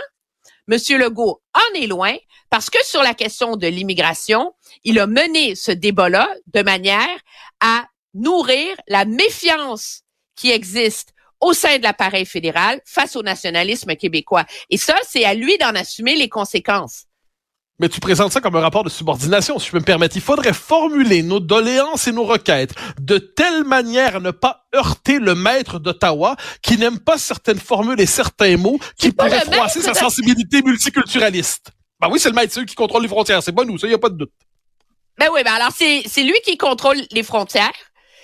Monsieur 0.67 0.97
Legault 0.97 1.41
en 1.53 1.79
est 1.79 1.87
loin 1.87 2.15
parce 2.53 2.69
que 2.69 2.77
sur 2.85 3.01
la 3.01 3.15
question 3.15 3.57
de 3.57 3.65
l'immigration, 3.65 4.53
il 4.83 4.99
a 4.99 5.07
mené 5.07 5.55
ce 5.55 5.71
débat-là 5.71 6.29
de 6.53 6.61
manière 6.61 7.17
à 7.59 7.87
nourrir 8.13 8.75
la 8.87 9.05
méfiance 9.05 10.03
qui 10.35 10.51
existe 10.51 11.15
au 11.41 11.53
sein 11.53 11.79
de 11.79 11.81
l'appareil 11.81 12.27
fédéral 12.27 12.79
face 12.85 13.15
au 13.15 13.23
nationalisme 13.23 13.95
québécois. 13.95 14.45
Et 14.69 14.77
ça, 14.77 14.93
c'est 15.01 15.25
à 15.25 15.33
lui 15.33 15.57
d'en 15.57 15.73
assumer 15.73 16.15
les 16.15 16.29
conséquences. 16.29 17.05
Mais 17.79 17.89
tu 17.89 17.99
présentes 17.99 18.31
ça 18.31 18.39
comme 18.39 18.55
un 18.55 18.61
rapport 18.61 18.83
de 18.83 18.89
subordination, 18.89 19.57
si 19.57 19.65
je 19.65 19.71
peux 19.71 19.79
me 19.79 19.83
permettre. 19.83 20.15
Il 20.15 20.21
faudrait 20.21 20.53
formuler 20.53 21.23
nos 21.23 21.39
doléances 21.39 22.07
et 22.07 22.11
nos 22.11 22.23
requêtes 22.23 22.75
de 22.99 23.17
telle 23.17 23.63
manière 23.63 24.17
à 24.17 24.19
ne 24.19 24.29
pas 24.29 24.67
heurter 24.75 25.17
le 25.17 25.33
maître 25.33 25.79
d'Ottawa 25.79 26.35
qui 26.61 26.77
n'aime 26.77 26.99
pas 26.99 27.17
certaines 27.17 27.59
formules 27.59 27.99
et 27.99 28.05
certains 28.05 28.57
mots 28.57 28.77
qui 28.99 29.11
pourraient 29.11 29.39
froisser 29.39 29.81
sa 29.81 29.95
sensibilité 29.95 30.61
multiculturaliste. 30.61 31.71
Ben 32.03 32.09
oui, 32.11 32.19
c'est 32.19 32.27
le 32.27 32.35
maître, 32.35 32.51
c'est 32.51 32.59
eux 32.59 32.65
qui 32.65 32.75
contrôlent 32.75 33.03
les 33.03 33.07
frontières. 33.07 33.41
C'est 33.41 33.53
pas 33.53 33.63
nous, 33.63 33.77
ça, 33.77 33.87
y 33.87 33.93
a 33.93 33.97
pas 33.97 34.09
de 34.09 34.17
doute. 34.17 34.31
Ben 35.17 35.29
oui, 35.33 35.41
ben 35.45 35.53
alors 35.53 35.71
c'est 35.71 36.23
lui 36.23 36.35
qui 36.45 36.57
contrôle 36.57 36.97
les 37.11 37.23
frontières. 37.23 37.71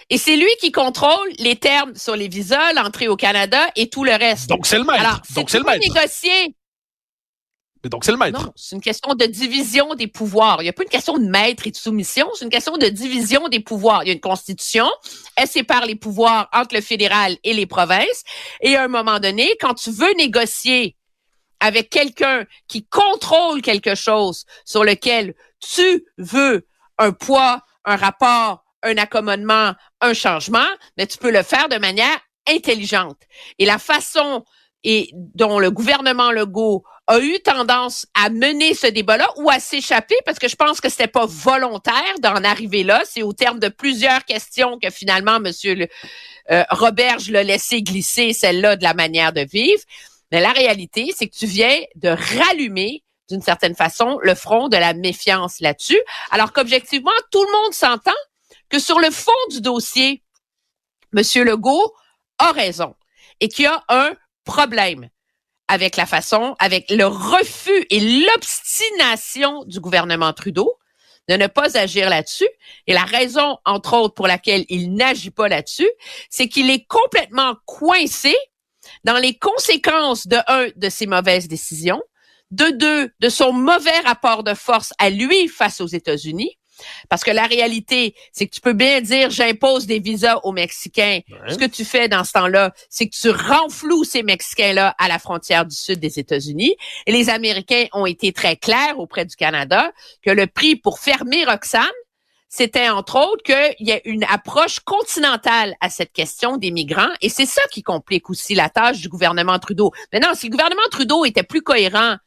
Et 0.10 0.18
c'est 0.18 0.36
lui 0.36 0.50
qui 0.60 0.74
contrôle 0.74 1.30
les 1.38 1.56
termes 1.56 1.96
sur 1.96 2.18
les 2.18 2.28
visas, 2.28 2.74
l'entrée 2.74 3.08
au 3.08 3.16
Canada 3.16 3.70
et 3.78 3.90
tout 3.90 4.04
le 4.04 4.12
reste. 4.12 4.50
Donc 4.50 4.68
c'est 4.68 4.78
le 4.78 4.84
maître. 4.84 5.00
Alors, 5.00 5.22
Donc 5.34 5.50
c'est 5.50 5.60
le 5.60 5.64
maître. 5.64 5.80
négocier 5.80 6.56
mais 7.82 7.90
donc, 7.90 8.04
c'est 8.04 8.12
le 8.12 8.18
maître. 8.18 8.38
Non, 8.44 8.52
c'est 8.58 8.76
une 8.76 8.82
question 8.82 9.14
de 9.16 9.26
division 9.26 9.96
des 9.96 10.08
pouvoirs. 10.08 10.62
Il 10.62 10.64
n'y 10.64 10.70
a 10.70 10.74
pas 10.74 10.84
une 10.84 10.90
question 10.90 11.18
de 11.18 11.26
maître 11.26 11.66
et 11.66 11.72
de 11.72 11.78
soumission, 11.78 12.28
c'est 12.36 12.44
une 12.44 12.52
question 12.52 12.76
de 12.76 12.88
division 12.88 13.48
des 13.48 13.62
pouvoirs. 13.62 14.04
Il 14.04 14.08
y 14.08 14.10
a 14.10 14.14
une 14.14 14.20
constitution, 14.20 14.86
elle 15.38 15.48
sépare 15.48 15.86
les 15.86 15.96
pouvoirs 15.96 16.50
entre 16.52 16.76
le 16.76 16.82
fédéral 16.82 17.38
et 17.46 17.54
les 17.54 17.66
provinces. 17.66 18.24
Et 18.60 18.76
à 18.76 18.84
un 18.84 18.90
moment 18.90 19.20
donné, 19.20 19.56
quand 19.62 19.76
tu 19.76 19.92
veux 19.92 20.14
négocier 20.18 20.98
avec 21.60 21.90
quelqu'un 21.90 22.46
qui 22.68 22.86
contrôle 22.86 23.62
quelque 23.62 23.96
chose 23.96 24.46
sur 24.66 24.84
lequel 24.84 25.34
tu 25.60 26.06
veux 26.18 26.68
un 26.98 27.12
poids, 27.12 27.62
un 27.86 27.96
rapport, 27.96 28.64
un 28.84 28.98
accommodement, 28.98 29.74
un 30.02 30.14
changement, 30.14 30.68
mais 30.98 31.08
tu 31.08 31.18
peux 31.18 31.32
le 31.32 31.44
faire 31.44 31.70
de 31.70 31.78
manière 31.78 32.20
intelligente. 32.48 33.18
Et 33.58 33.66
la 33.66 33.78
façon 33.78 34.46
dont 35.36 35.60
le 35.60 35.72
gouvernement 35.72 36.32
Legault 36.32 36.84
a 37.08 37.20
eu 37.20 37.40
tendance 37.40 38.06
à 38.14 38.30
mener 38.30 38.74
ce 38.74 38.88
débat-là 38.88 39.30
ou 39.38 39.50
à 39.50 39.60
s'échapper 39.60 40.16
parce 40.26 40.40
que 40.40 40.48
je 40.48 40.56
pense 40.56 40.80
que 40.80 40.90
c'était 40.90 41.08
pas 41.08 41.26
volontaire 41.26 42.20
d'en 42.22 42.44
arriver 42.44 42.84
là. 42.84 43.02
C'est 43.04 43.24
au 43.24 43.34
terme 43.34 43.60
de 43.60 43.68
plusieurs 43.68 44.24
questions 44.26 44.78
que 44.80 44.90
finalement 44.90 45.40
Monsieur 45.40 45.74
le, 45.76 45.88
euh, 46.52 46.64
Robert 46.70 47.20
je 47.20 47.34
l'ai 47.34 47.44
laissé 47.44 47.82
glisser 47.82 48.32
celle-là 48.32 48.76
de 48.76 48.84
la 48.84 48.94
manière 48.94 49.34
de 49.34 49.42
vivre. 49.42 49.82
Mais 50.32 50.42
la 50.42 50.52
réalité, 50.52 51.14
c'est 51.16 51.28
que 51.28 51.36
tu 51.36 51.46
viens 51.46 51.78
de 51.96 52.10
rallumer 52.10 53.04
d'une 53.30 53.42
certaine 53.42 53.76
façon 53.76 54.20
le 54.22 54.36
front 54.36 54.70
de 54.70 54.78
la 54.78 54.94
méfiance 54.94 55.60
là-dessus, 55.60 56.00
alors 56.32 56.52
qu'objectivement 56.52 57.12
tout 57.32 57.44
le 57.44 57.52
monde 57.52 57.74
s'entend 57.74 58.12
que 58.70 58.80
sur 58.80 59.00
le 59.00 59.12
fond 59.12 59.32
du 59.52 59.62
dossier, 59.62 60.24
Monsieur 61.12 61.44
Legault 61.44 61.94
a 62.38 62.52
raison 62.52 62.96
et 63.40 63.48
qu'il 63.48 63.66
y 63.66 63.68
a 63.68 63.84
un 63.90 64.14
problème 64.46 65.10
avec 65.68 65.96
la 65.96 66.06
façon, 66.06 66.56
avec 66.60 66.90
le 66.90 67.06
refus 67.06 67.86
et 67.90 68.00
l'obstination 68.00 69.64
du 69.66 69.80
gouvernement 69.80 70.34
Trudeau 70.34 70.76
de 71.28 71.36
ne 71.36 71.46
pas 71.46 71.78
agir 71.78 72.10
là-dessus. 72.10 72.50
Et 72.88 72.94
la 72.94 73.04
raison, 73.04 73.60
entre 73.64 73.94
autres, 73.94 74.16
pour 74.16 74.28
laquelle 74.28 74.66
il 74.68 74.96
n'agit 74.96 75.30
pas 75.30 75.48
là-dessus, 75.48 75.90
c'est 76.30 76.48
qu'il 76.48 76.72
est 76.72 76.86
complètement 76.88 77.56
coincé 77.66 78.36
dans 79.04 79.18
les 79.18 79.38
conséquences 79.38 80.28
de 80.28 80.38
un, 80.48 80.68
de 80.76 80.90
ses 80.90 81.08
mauvaises 81.08 81.48
décisions, 81.48 82.02
de 82.52 82.70
deux, 82.72 83.12
de 83.20 83.30
son 83.30 83.54
mauvais 83.54 84.00
rapport 84.06 84.44
de 84.44 84.54
force 84.54 84.94
à 84.98 85.10
lui 85.10 85.48
face 85.48 85.82
aux 85.82 85.88
États-Unis, 85.88 86.58
parce 87.10 87.24
que 87.24 87.32
la 87.32 87.46
réalité, 87.46 88.16
c'est 88.32 88.48
que 88.48 88.56
tu 88.56 88.62
peux 88.62 88.74
bien 88.74 89.02
dire 89.02 89.30
j'impose 89.30 89.86
des 89.86 90.00
visas 90.00 90.40
aux 90.44 90.52
Mexicains. 90.52 91.20
Ce 91.48 91.56
que 91.56 91.66
tu 91.66 91.86
fais 91.86 92.08
dans 92.08 92.24
ce 92.24 92.32
temps-là, 92.34 92.72
c'est 92.90 93.08
que 93.08 93.16
tu 93.16 93.30
renfloues 93.30 94.04
ces 94.04 94.24
Mexicains-là 94.24 94.96
à 94.98 95.08
la 95.08 95.20
frontière 95.20 95.66
du 95.66 95.76
sud 95.76 96.00
des 96.00 96.20
États-Unis. 96.20 96.76
Et 97.06 97.12
les 97.12 97.30
Américains 97.30 97.86
ont 97.94 98.06
été 98.06 98.32
très 98.32 98.56
clairs 98.56 99.00
auprès 99.00 99.26
du 99.26 99.36
Canada 99.36 99.92
que 100.22 100.32
le 100.32 100.48
prix 100.48 100.76
pour 100.76 101.00
fermer 101.00 101.46
Roxham, 101.46 101.86
c'était 102.50 102.90
entre 102.90 103.16
autres 103.16 103.44
qu'il 103.44 103.88
y 103.88 103.92
a 103.92 104.02
une 104.06 104.24
approche 104.26 104.80
continentale 104.80 105.76
à 105.80 105.90
cette 105.90 106.12
question 106.12 106.58
des 106.58 106.72
migrants. 106.72 107.14
Et 107.22 107.30
c'est 107.30 107.46
ça 107.46 107.62
qui 107.72 107.84
complique 107.84 108.30
aussi 108.30 108.56
la 108.56 108.70
tâche 108.70 109.00
du 109.00 109.08
gouvernement 109.08 109.60
Trudeau. 109.60 109.92
Maintenant, 110.12 110.34
si 110.34 110.48
le 110.48 110.52
gouvernement 110.52 110.82
Trudeau 110.92 111.26
était 111.26 111.44
plus 111.44 111.62
cohérent 111.62 112.18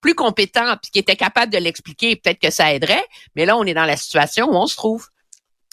plus 0.00 0.14
compétent 0.14 0.76
puis 0.80 0.90
qui 0.92 0.98
était 0.98 1.16
capable 1.16 1.52
de 1.52 1.58
l'expliquer, 1.58 2.16
peut-être 2.16 2.38
que 2.38 2.50
ça 2.50 2.72
aiderait. 2.72 3.04
Mais 3.34 3.44
là, 3.44 3.56
on 3.56 3.64
est 3.64 3.74
dans 3.74 3.84
la 3.84 3.96
situation 3.96 4.48
où 4.48 4.54
on 4.54 4.66
se 4.66 4.76
trouve. 4.76 5.08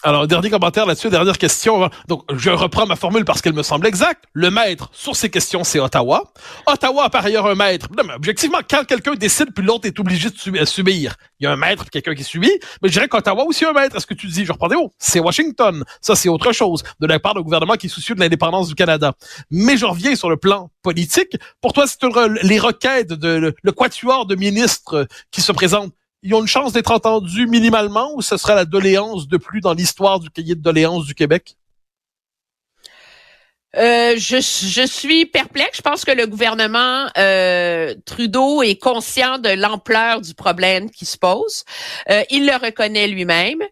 Alors, 0.05 0.27
dernier 0.27 0.50
commentaire 0.50 0.86
là-dessus, 0.86 1.10
dernière 1.10 1.38
question. 1.38 1.89
Donc, 2.10 2.25
je 2.36 2.50
reprends 2.50 2.86
ma 2.86 2.98
formule 2.98 3.24
parce 3.24 3.41
qu'elle 3.41 3.53
me 3.53 3.63
semble 3.63 3.88
exacte. 3.88 4.25
Le 4.33 4.51
maître 4.51 4.89
sur 4.91 5.15
ces 5.15 5.29
questions, 5.29 5.63
c'est 5.63 5.79
Ottawa. 5.79 6.33
Ottawa 6.67 7.05
a 7.05 7.10
par 7.10 7.24
ailleurs 7.24 7.48
un 7.48 7.55
maître. 7.55 7.88
Non, 7.98 8.03
mais 8.05 8.13
objectivement, 8.13 8.57
quand 8.69 8.83
quelqu'un 8.83 9.13
décide, 9.13 9.53
puis 9.55 9.65
l'autre 9.65 9.88
est 9.88 9.98
obligé 10.01 10.29
de 10.29 10.65
subir, 10.65 11.15
il 11.39 11.45
y 11.45 11.48
a 11.48 11.53
un 11.53 11.55
maître, 11.55 11.83
puis 11.83 11.91
quelqu'un 11.91 12.15
qui 12.15 12.25
subit. 12.25 12.51
Mais 12.81 12.89
je 12.89 12.93
dirais 12.93 13.07
qu'Ottawa 13.07 13.45
aussi 13.45 13.63
a 13.63 13.69
un 13.69 13.74
maître. 13.74 13.95
Est-ce 13.95 14.05
que 14.05 14.13
tu 14.13 14.27
dis, 14.27 14.43
je 14.43 14.51
reprends 14.51 14.67
des 14.67 14.75
mots, 14.75 14.91
c'est 15.00 15.22
Washington. 15.22 15.86
Ça, 16.01 16.17
c'est 16.17 16.27
autre 16.27 16.51
chose 16.51 16.83
de 17.00 17.07
la 17.07 17.17
part 17.19 17.33
d'un 17.33 17.41
gouvernement 17.41 17.75
qui 17.75 17.86
est 17.86 17.89
soucieux 17.89 18.13
de 18.13 18.19
l'indépendance 18.19 18.67
du 18.67 18.75
Canada. 18.75 19.13
Mais 19.51 19.77
je 19.77 19.86
reviens 19.86 20.17
sur 20.17 20.29
le 20.29 20.36
plan 20.36 20.69
politique. 20.81 21.38
Pour 21.62 21.72
toi, 21.72 21.86
c'est 21.88 21.98
les 22.41 22.60
requêtes 22.60 23.13
de 23.13 23.55
le 23.63 23.72
quatuor 23.72 24.25
de 24.25 24.36
ministres 24.36 25.07
qui 25.31 25.41
se 25.41 25.53
présentent 25.53 25.93
ils 26.24 26.34
ont 26.34 26.42
une 26.42 26.48
chance 26.48 26.72
d'être 26.72 26.92
entendus 26.92 27.48
minimalement 27.48 28.12
ou 28.15 28.22
ce 28.22 28.38
sera 28.38 28.56
la 28.56 28.65
doléance 28.65 29.27
de 29.27 29.38
plus 29.38 29.60
dans 29.60 29.74
l'histoire 29.74 30.20
du 30.20 30.30
cahier 30.30 30.56
de 30.56 30.62
doléances 30.62 31.06
du 31.06 31.13
Québec? 31.13 31.56
Euh, 33.75 34.13
je, 34.18 34.38
je, 34.38 34.86
suis 34.86 35.25
perplexe. 35.25 35.77
Je 35.77 35.82
pense 35.82 36.06
que 36.06 36.12
le 36.12 36.27
gouvernement 36.27 37.08
euh, 37.18 37.96
Trudeau 38.06 38.62
est 38.62 38.80
conscient 38.80 39.39
de 39.39 39.50
l'ampleur 39.50 40.22
du 40.22 40.36
problème 40.36 40.92
qui 40.92 41.06
se 41.06 41.18
pose. 41.18 41.63
Euh, 42.10 42.22
il 42.30 42.46
le 42.46 42.53
reconnaît 42.53 43.08
lui-même. 43.08 43.63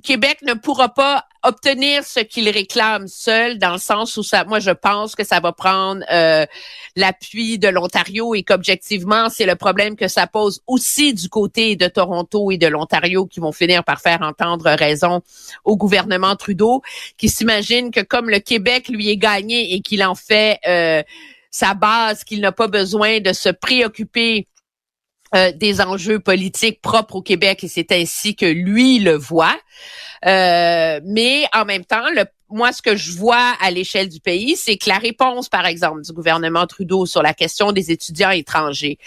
Québec 0.00 0.38
ne 0.42 0.54
pourra 0.54 0.88
pas 0.88 1.26
obtenir 1.42 2.04
ce 2.04 2.20
qu'il 2.20 2.48
réclame 2.48 3.08
seul, 3.08 3.58
dans 3.58 3.72
le 3.72 3.78
sens 3.78 4.16
où 4.16 4.22
ça, 4.22 4.44
moi 4.44 4.58
je 4.58 4.70
pense 4.70 5.14
que 5.14 5.24
ça 5.24 5.40
va 5.40 5.52
prendre 5.52 6.02
euh, 6.10 6.46
l'appui 6.96 7.58
de 7.58 7.68
l'Ontario 7.68 8.34
et 8.34 8.42
qu'objectivement 8.42 9.28
c'est 9.28 9.44
le 9.44 9.56
problème 9.56 9.96
que 9.96 10.08
ça 10.08 10.26
pose 10.26 10.62
aussi 10.66 11.12
du 11.12 11.28
côté 11.28 11.76
de 11.76 11.88
Toronto 11.88 12.50
et 12.50 12.58
de 12.58 12.68
l'Ontario 12.68 13.26
qui 13.26 13.40
vont 13.40 13.52
finir 13.52 13.84
par 13.84 14.00
faire 14.00 14.22
entendre 14.22 14.70
raison 14.70 15.20
au 15.64 15.76
gouvernement 15.76 16.36
Trudeau, 16.36 16.80
qui 17.18 17.28
s'imagine 17.28 17.90
que 17.90 18.00
comme 18.00 18.30
le 18.30 18.38
Québec 18.38 18.88
lui 18.88 19.10
est 19.10 19.18
gagné 19.18 19.74
et 19.74 19.80
qu'il 19.80 20.02
en 20.04 20.14
fait 20.14 20.58
euh, 20.66 21.02
sa 21.50 21.74
base, 21.74 22.24
qu'il 22.24 22.40
n'a 22.40 22.52
pas 22.52 22.68
besoin 22.68 23.20
de 23.20 23.34
se 23.34 23.50
préoccuper 23.50 24.46
euh, 25.34 25.52
des 25.52 25.80
enjeux 25.80 26.20
politiques 26.20 26.80
propres 26.82 27.16
au 27.16 27.22
Québec 27.22 27.64
et 27.64 27.68
c'est 27.68 27.92
ainsi 27.92 28.36
que 28.36 28.46
lui 28.46 28.98
le 28.98 29.16
voit. 29.16 29.56
Euh, 30.26 31.00
mais 31.04 31.44
en 31.54 31.64
même 31.64 31.84
temps, 31.84 32.08
le, 32.14 32.24
moi, 32.52 32.72
ce 32.72 32.82
que 32.82 32.96
je 32.96 33.12
vois 33.12 33.54
à 33.60 33.70
l'échelle 33.70 34.08
du 34.08 34.20
pays, 34.20 34.56
c'est 34.56 34.76
que 34.76 34.88
la 34.88 34.98
réponse, 34.98 35.48
par 35.48 35.66
exemple, 35.66 36.02
du 36.02 36.12
gouvernement 36.12 36.66
Trudeau 36.66 37.06
sur 37.06 37.22
la 37.22 37.34
question 37.34 37.72
des 37.72 37.90
étudiants 37.90 38.30
étrangers, 38.30 38.98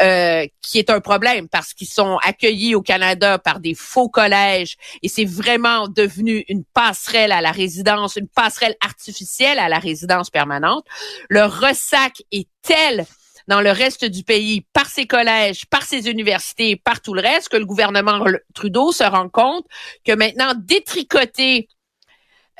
euh, 0.00 0.46
qui 0.62 0.78
est 0.78 0.90
un 0.90 1.00
problème 1.00 1.48
parce 1.48 1.72
qu'ils 1.74 1.88
sont 1.88 2.18
accueillis 2.24 2.74
au 2.74 2.82
Canada 2.82 3.38
par 3.38 3.60
des 3.60 3.74
faux 3.74 4.08
collèges 4.08 4.76
et 5.02 5.08
c'est 5.08 5.24
vraiment 5.24 5.88
devenu 5.88 6.44
une 6.48 6.64
passerelle 6.64 7.32
à 7.32 7.40
la 7.40 7.52
résidence, 7.52 8.16
une 8.16 8.28
passerelle 8.28 8.74
artificielle 8.84 9.58
à 9.58 9.68
la 9.68 9.78
résidence 9.78 10.28
permanente. 10.28 10.84
Le 11.28 11.44
ressac 11.44 12.22
est 12.32 12.48
tel 12.62 13.06
dans 13.48 13.60
le 13.60 13.70
reste 13.70 14.04
du 14.04 14.22
pays 14.22 14.64
par 14.72 14.86
ses 14.86 15.06
collèges, 15.06 15.66
par 15.66 15.82
ses 15.82 16.08
universités, 16.08 16.76
par 16.76 17.00
tout 17.00 17.14
le 17.14 17.22
reste, 17.22 17.48
que 17.48 17.56
le 17.56 17.66
gouvernement 17.66 18.24
Trudeau 18.54 18.92
se 18.92 19.04
rend 19.04 19.28
compte 19.28 19.64
que 20.04 20.12
maintenant 20.12 20.52
détricoter 20.56 21.68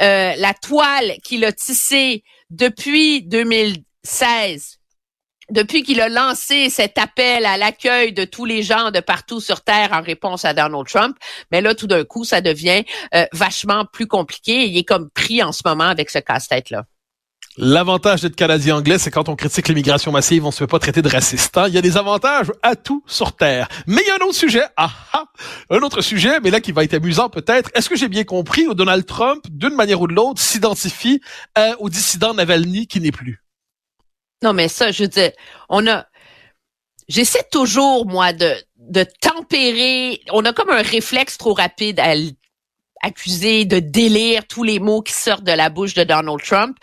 euh, 0.01 0.35
la 0.37 0.55
toile 0.55 1.17
qu'il 1.23 1.45
a 1.45 1.53
tissée 1.53 2.25
depuis 2.51 3.23
2016 3.23 4.79
depuis 5.51 5.83
qu'il 5.83 6.01
a 6.01 6.09
lancé 6.09 6.69
cet 6.69 6.99
appel 6.99 7.47
à 7.47 7.57
l'accueil 7.57 8.13
de 8.13 8.25
tous 8.25 8.45
les 8.45 8.63
gens 8.63 8.91
de 8.91 9.01
partout 9.01 9.41
sur 9.41 9.63
Terre 9.63 9.93
en 9.93 10.03
réponse 10.03 10.45
à 10.45 10.53
Donald 10.53 10.87
Trump, 10.87 11.17
mais 11.51 11.61
là, 11.61 11.75
tout 11.75 11.87
d'un 11.87 12.05
coup, 12.05 12.25
ça 12.25 12.41
devient 12.41 12.85
euh, 13.15 13.25
vachement 13.33 13.87
plus 13.87 14.07
compliqué. 14.07 14.67
il 14.67 14.77
est 14.77 14.85
comme 14.85 15.09
pris 15.11 15.43
en 15.43 15.53
ce 15.53 15.63
moment 15.65 15.85
avec 15.85 16.11
ce 16.11 16.19
casse-tête-là. 16.19 16.85
L'avantage 17.61 18.23
d'être 18.23 18.37
Canadien 18.37 18.77
anglais, 18.77 18.99
c'est 18.99 19.11
quand 19.11 19.29
on 19.29 19.35
critique 19.35 19.67
l'immigration 19.67 20.13
massive, 20.13 20.47
on 20.47 20.53
se 20.53 20.59
fait 20.59 20.69
pas 20.69 20.79
traiter 20.79 21.03
de 21.03 21.09
raciste. 21.09 21.59
Hein. 21.59 21.67
Il 21.67 21.75
y 21.75 21.79
a 21.79 21.83
des 21.83 21.97
avantages 21.97 22.53
à 22.63 22.77
tout 22.77 23.03
sur 23.05 23.35
Terre. 23.35 23.67
Mais 23.89 24.01
il 24.01 24.07
y 24.07 24.11
a 24.11 24.15
un 24.15 24.25
autre 24.25 24.37
sujet. 24.37 24.63
Ah, 24.77 24.93
ah, 25.13 25.25
un 25.69 25.81
autre 25.81 26.01
sujet, 26.01 26.39
mais 26.39 26.51
là 26.51 26.61
qui 26.61 26.71
va 26.71 26.85
être 26.85 26.95
amusant 26.95 27.29
peut-être. 27.29 27.73
Est-ce 27.75 27.89
que 27.89 27.97
j'ai 27.97 28.07
bien 28.07 28.23
compris 28.23 28.69
où 28.69 28.75
Donald 28.75 29.05
Trump, 29.07 29.45
d'une 29.51 29.75
manière 29.75 30.01
ou 30.01 30.07
de 30.07 30.13
l'autre, 30.13 30.41
s'identifie 30.41 31.21
euh, 31.59 31.75
au 31.81 31.91
dissident 31.91 32.33
Navalny 32.33 32.87
qui 32.87 33.01
n'est 33.01 33.11
plus? 33.11 33.43
Non, 34.41 34.53
mais 34.53 34.69
ça, 34.69 34.93
je 34.93 35.03
veux 35.03 35.09
dire, 35.09 35.33
on 35.69 35.85
a... 35.89 36.07
J'essaie 37.09 37.45
toujours, 37.51 38.07
moi, 38.07 38.33
de, 38.33 38.55
de 38.77 39.05
tempérer. 39.21 40.21
On 40.31 40.45
a 40.45 40.53
comme 40.53 40.71
un 40.71 40.83
réflexe 40.83 41.37
trop 41.39 41.55
rapide 41.55 41.99
à 41.99 42.15
accusé 43.03 43.65
de 43.65 43.79
délire 43.79 44.47
tous 44.47 44.63
les 44.63 44.79
mots 44.79 45.03
qui 45.03 45.13
sortent 45.13 45.45
de 45.45 45.53
la 45.53 45.71
bouche 45.71 45.95
de 45.95 46.05
Donald 46.05 46.43
Trump. 46.43 46.77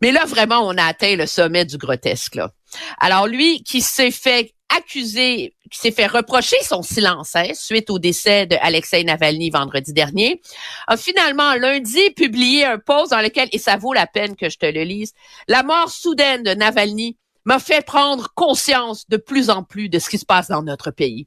Mais 0.00 0.12
là, 0.12 0.24
vraiment, 0.24 0.60
on 0.60 0.76
a 0.76 0.84
atteint 0.84 1.16
le 1.16 1.26
sommet 1.26 1.64
du 1.64 1.76
grotesque. 1.76 2.36
Là. 2.36 2.50
Alors 2.98 3.26
lui, 3.26 3.62
qui 3.62 3.80
s'est 3.80 4.10
fait 4.10 4.54
accuser, 4.74 5.54
qui 5.70 5.78
s'est 5.78 5.90
fait 5.90 6.06
reprocher 6.06 6.56
son 6.62 6.82
silence 6.82 7.34
hein, 7.34 7.48
suite 7.54 7.90
au 7.90 7.98
décès 7.98 8.46
de 8.46 8.56
Alexei 8.60 9.02
Navalny 9.04 9.50
vendredi 9.50 9.92
dernier, 9.92 10.40
a 10.86 10.96
finalement 10.96 11.54
lundi 11.54 12.10
publié 12.10 12.64
un 12.64 12.78
post 12.78 13.10
dans 13.10 13.20
lequel, 13.20 13.48
et 13.52 13.58
ça 13.58 13.76
vaut 13.76 13.92
la 13.92 14.06
peine 14.06 14.36
que 14.36 14.48
je 14.48 14.58
te 14.58 14.66
le 14.66 14.82
lise, 14.82 15.12
la 15.48 15.62
mort 15.62 15.90
soudaine 15.90 16.42
de 16.44 16.54
Navalny 16.54 17.16
m'a 17.44 17.58
fait 17.58 17.84
prendre 17.84 18.28
conscience 18.34 19.08
de 19.08 19.16
plus 19.16 19.50
en 19.50 19.64
plus 19.64 19.88
de 19.88 19.98
ce 19.98 20.08
qui 20.08 20.18
se 20.18 20.26
passe 20.26 20.48
dans 20.48 20.62
notre 20.62 20.90
pays. 20.90 21.26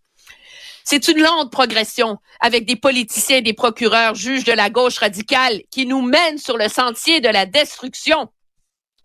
C'est 0.85 1.07
une 1.07 1.21
longue 1.21 1.49
progression 1.49 2.17
avec 2.41 2.65
des 2.65 2.75
politiciens, 2.75 3.41
des 3.41 3.53
procureurs, 3.53 4.15
juges 4.15 4.43
de 4.43 4.51
la 4.51 4.69
gauche 4.69 4.97
radicale 4.97 5.61
qui 5.71 5.85
nous 5.85 6.01
mènent 6.01 6.37
sur 6.37 6.57
le 6.57 6.67
sentier 6.67 7.21
de 7.21 7.29
la 7.29 7.45
destruction. 7.45 8.29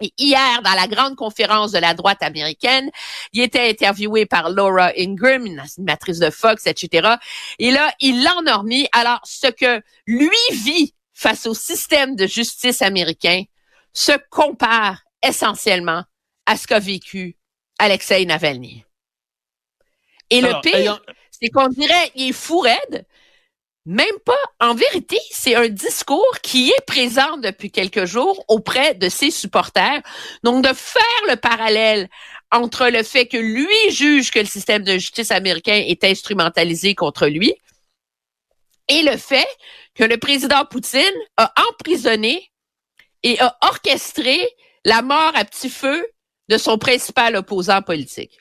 Et 0.01 0.13
hier, 0.17 0.63
dans 0.63 0.75
la 0.75 0.87
grande 0.87 1.17
conférence 1.17 1.73
de 1.73 1.79
la 1.79 1.95
droite 1.95 2.23
américaine, 2.23 2.91
il 3.33 3.43
était 3.43 3.69
interviewé 3.69 4.27
par 4.27 4.51
Laura 4.51 4.93
Ingram, 4.97 5.45
une 5.45 5.61
animatrice 5.61 6.19
de 6.19 6.31
Fox, 6.31 6.67
etc. 6.67 7.17
Et 7.59 7.71
là, 7.71 7.93
il 8.01 8.27
remis. 8.27 8.89
Alors, 8.93 9.21
ce 9.25 9.49
que 9.49 9.83
lui 10.07 10.29
vit 10.53 10.95
face 11.13 11.47
au 11.47 11.55
système 11.55 12.15
de 12.15 12.27
justice 12.27 12.83
américain 12.83 13.43
se 13.93 14.13
compare 14.31 15.03
essentiellement 15.23 16.05
à 16.47 16.57
ce 16.57 16.67
qu'a 16.67 16.79
vécu 16.79 17.37
Alexei 17.79 18.25
Navalny. 18.25 18.85
Et 20.31 20.41
le 20.41 20.61
pire, 20.61 21.01
c'est 21.31 21.49
qu'on 21.49 21.69
dirait 21.69 22.13
il 22.15 22.31
est 22.31 22.33
fou 22.33 22.61
raide. 22.61 23.07
Même 23.89 24.19
pas. 24.23 24.35
En 24.61 24.75
vérité, 24.75 25.19
c'est 25.31 25.55
un 25.55 25.71
discours 25.71 26.41
qui 26.43 26.69
est 26.69 26.87
présent 26.87 27.39
depuis 27.39 27.71
quelques 27.71 28.05
jours 28.05 28.45
auprès 28.47 28.93
de 28.95 29.09
ses 29.09 29.31
supporters. 29.31 30.03
Donc, 30.45 30.63
de 30.63 30.75
faire 30.75 31.23
le 31.27 31.37
parallèle 31.37 32.11
entre 32.53 32.89
le 32.89 33.03
fait 33.03 33.27
que 33.27 33.39
lui 33.39 33.67
juge 33.89 34.31
que 34.31 34.41
le 34.41 34.45
système 34.45 34.83
de 34.83 34.93
justice 34.93 35.31
américain 35.31 35.83
est 35.87 36.05
instrumentalisé 36.05 36.95
contre 36.95 37.29
lui 37.29 37.55
et 38.89 39.03
le 39.03 39.17
fait 39.17 39.49
que 39.95 40.05
le 40.05 40.19
président 40.19 40.67
Poutine 40.67 41.01
a 41.39 41.51
emprisonné 41.71 42.53
et 43.23 43.41
a 43.41 43.57
orchestré 43.63 44.39
la 44.85 45.01
mort 45.01 45.33
à 45.35 45.47
petit 45.47 45.71
feu 45.71 46.07
de 46.51 46.59
son 46.59 46.77
principal 46.77 47.37
opposant 47.37 47.81
politique. 47.81 48.39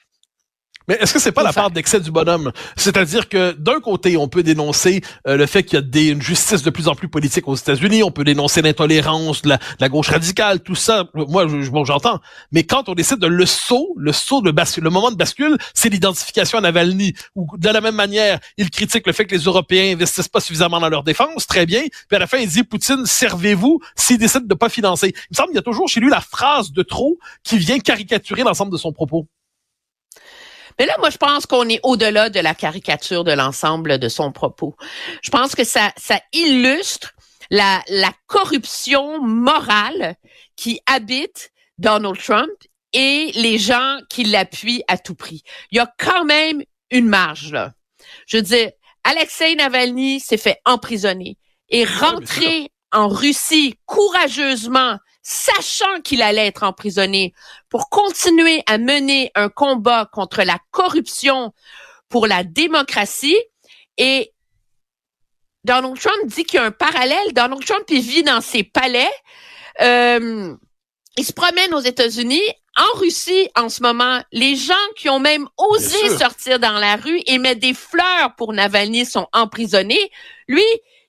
Mais 0.87 0.95
est-ce 1.01 1.13
que 1.13 1.19
c'est 1.19 1.33
pas 1.33 1.43
la 1.43 1.51
part 1.51 1.69
d'excès 1.69 1.99
du 1.99 2.11
bonhomme? 2.11 2.51
C'est-à-dire 2.77 3.27
que 3.27 3.51
d'un 3.51 3.81
côté, 3.81 4.15
on 4.15 4.29
peut 4.29 4.43
dénoncer 4.43 5.01
euh, 5.27 5.35
le 5.35 5.45
fait 5.45 5.63
qu'il 5.63 5.75
y 5.75 5.79
a 5.79 5.81
des, 5.81 6.07
une 6.07 6.21
justice 6.21 6.63
de 6.63 6.69
plus 6.69 6.87
en 6.87 6.95
plus 6.95 7.09
politique 7.09 7.47
aux 7.47 7.55
États-Unis, 7.55 8.03
on 8.03 8.11
peut 8.11 8.23
dénoncer 8.23 8.61
l'intolérance, 8.61 9.45
la, 9.45 9.59
la, 9.81 9.89
gauche 9.89 10.09
radicale, 10.09 10.61
tout 10.61 10.75
ça. 10.75 11.05
Moi, 11.13 11.45
je, 11.47 11.69
bon, 11.69 11.83
j'entends. 11.83 12.19
Mais 12.53 12.63
quand 12.63 12.87
on 12.87 12.93
décide 12.93 13.19
de 13.19 13.27
le 13.27 13.45
saut, 13.45 13.93
le 13.97 14.13
saut 14.13 14.41
de 14.41 14.51
bascule, 14.51 14.85
le 14.85 14.89
moment 14.89 15.11
de 15.11 15.17
bascule, 15.17 15.57
c'est 15.73 15.89
l'identification 15.89 16.59
à 16.59 16.61
Navalny. 16.61 17.13
Ou 17.35 17.47
de 17.57 17.69
la 17.69 17.81
même 17.81 17.95
manière, 17.95 18.39
il 18.57 18.69
critique 18.69 19.05
le 19.07 19.13
fait 19.13 19.25
que 19.25 19.35
les 19.35 19.43
Européens 19.43 19.93
investissent 19.93 20.29
pas 20.29 20.39
suffisamment 20.39 20.79
dans 20.79 20.89
leur 20.89 21.03
défense, 21.03 21.47
très 21.47 21.65
bien. 21.65 21.81
Puis 21.81 22.15
à 22.15 22.19
la 22.19 22.27
fin, 22.27 22.37
il 22.37 22.47
dit 22.47 22.63
Poutine, 22.63 23.05
servez-vous 23.05 23.81
s'il 23.95 24.19
décide 24.19 24.47
de 24.47 24.53
pas 24.53 24.69
financer. 24.69 25.07
Il 25.13 25.27
me 25.31 25.35
semble 25.35 25.49
qu'il 25.49 25.57
y 25.57 25.59
a 25.59 25.63
toujours 25.63 25.89
chez 25.89 25.99
lui 25.99 26.09
la 26.09 26.21
phrase 26.21 26.71
de 26.71 26.81
trop 26.81 27.17
qui 27.43 27.57
vient 27.57 27.79
caricaturer 27.79 28.43
l'ensemble 28.43 28.71
de 28.71 28.77
son 28.77 28.93
propos. 28.93 29.27
Mais 30.79 30.85
là, 30.85 30.95
moi, 30.99 31.09
je 31.09 31.17
pense 31.17 31.45
qu'on 31.45 31.67
est 31.69 31.79
au-delà 31.83 32.29
de 32.29 32.39
la 32.39 32.53
caricature 32.53 33.23
de 33.23 33.31
l'ensemble 33.31 33.97
de 33.97 34.09
son 34.09 34.31
propos. 34.31 34.75
Je 35.21 35.29
pense 35.29 35.55
que 35.55 35.63
ça, 35.63 35.91
ça 35.97 36.19
illustre 36.33 37.13
la, 37.49 37.81
la 37.89 38.11
corruption 38.27 39.21
morale 39.21 40.15
qui 40.55 40.79
habite 40.85 41.51
Donald 41.77 42.17
Trump 42.17 42.51
et 42.93 43.31
les 43.35 43.57
gens 43.57 43.99
qui 44.09 44.23
l'appuient 44.23 44.83
à 44.87 44.97
tout 44.97 45.15
prix. 45.15 45.43
Il 45.71 45.77
y 45.77 45.79
a 45.79 45.91
quand 45.97 46.25
même 46.25 46.63
une 46.91 47.07
marge, 47.07 47.51
là. 47.51 47.73
Je 48.27 48.37
veux 48.37 48.43
dire, 48.43 48.71
Alexei 49.03 49.55
Navalny 49.55 50.19
s'est 50.19 50.37
fait 50.37 50.59
emprisonner 50.65 51.37
et 51.69 51.85
rentrer 51.85 52.71
en 52.91 53.07
Russie 53.07 53.75
courageusement 53.85 54.97
sachant 55.29 55.99
qu'il 56.05 56.21
allait 56.21 56.47
être 56.47 56.63
emprisonné, 56.63 57.33
pour 57.67 57.89
continuer 57.89 58.63
à 58.65 58.77
mener 58.77 59.29
un 59.35 59.49
combat 59.49 60.09
contre 60.09 60.43
la 60.43 60.57
corruption 60.71 61.53
pour 62.07 62.27
la 62.27 62.45
démocratie. 62.45 63.37
Et 63.97 64.31
Donald 65.65 65.99
Trump 65.99 66.27
dit 66.27 66.45
qu'il 66.45 66.61
y 66.61 66.63
a 66.63 66.65
un 66.67 66.71
parallèle. 66.71 67.33
Donald 67.33 67.65
Trump, 67.65 67.83
il 67.89 67.99
vit 67.99 68.23
dans 68.23 68.39
ses 68.39 68.63
palais. 68.63 69.11
Euh, 69.81 70.55
il 71.17 71.25
se 71.25 71.33
promène 71.33 71.73
aux 71.73 71.81
États-Unis. 71.81 72.41
En 72.77 72.97
Russie, 72.97 73.49
en 73.57 73.67
ce 73.67 73.83
moment, 73.83 74.21
les 74.31 74.55
gens 74.55 74.75
qui 74.95 75.09
ont 75.09 75.19
même 75.19 75.49
osé 75.57 76.17
sortir 76.17 76.57
dans 76.59 76.79
la 76.79 76.95
rue 76.95 77.19
et 77.25 77.37
mettre 77.37 77.59
des 77.59 77.73
fleurs 77.73 78.33
pour 78.37 78.53
Navalny 78.53 79.05
sont 79.05 79.27
emprisonnés. 79.33 80.09
Lui, 80.47 80.63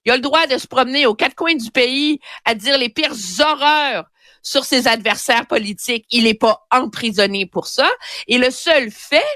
il 0.04 0.12
a 0.12 0.16
le 0.16 0.22
droit 0.22 0.46
de 0.46 0.58
se 0.58 0.66
promener 0.66 1.06
aux 1.06 1.14
quatre 1.14 1.34
coins 1.34 1.54
du 1.54 1.70
pays 1.70 2.20
à 2.44 2.54
dire 2.54 2.78
les 2.78 2.88
pires 2.88 3.14
horreurs 3.40 4.06
sur 4.42 4.64
ses 4.64 4.88
adversaires 4.88 5.46
politiques. 5.46 6.06
Il 6.10 6.24
n'est 6.24 6.34
pas 6.34 6.66
emprisonné 6.70 7.46
pour 7.46 7.66
ça. 7.66 7.88
Et 8.26 8.38
le 8.38 8.50
seul 8.50 8.90
fait 8.90 9.26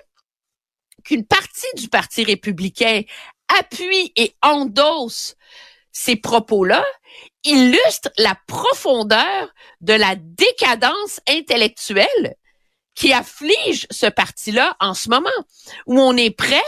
qu'une 1.05 1.27
partie 1.27 1.67
du 1.77 1.89
Parti 1.89 2.25
républicain 2.25 3.03
appuie 3.59 4.13
et 4.17 4.35
endosse 4.43 5.37
ces 5.91 6.17
propos-là 6.17 6.85
illustre 7.45 8.11
la 8.17 8.37
profondeur 8.47 9.53
de 9.81 9.93
la 9.93 10.15
décadence 10.17 11.21
intellectuelle 11.29 12.37
qui 12.95 13.13
afflige 13.13 13.87
ce 13.91 14.07
parti-là 14.07 14.77
en 14.81 14.95
ce 14.95 15.09
moment, 15.09 15.29
où 15.87 16.01
on 16.01 16.17
est 16.17 16.31
prêt 16.31 16.63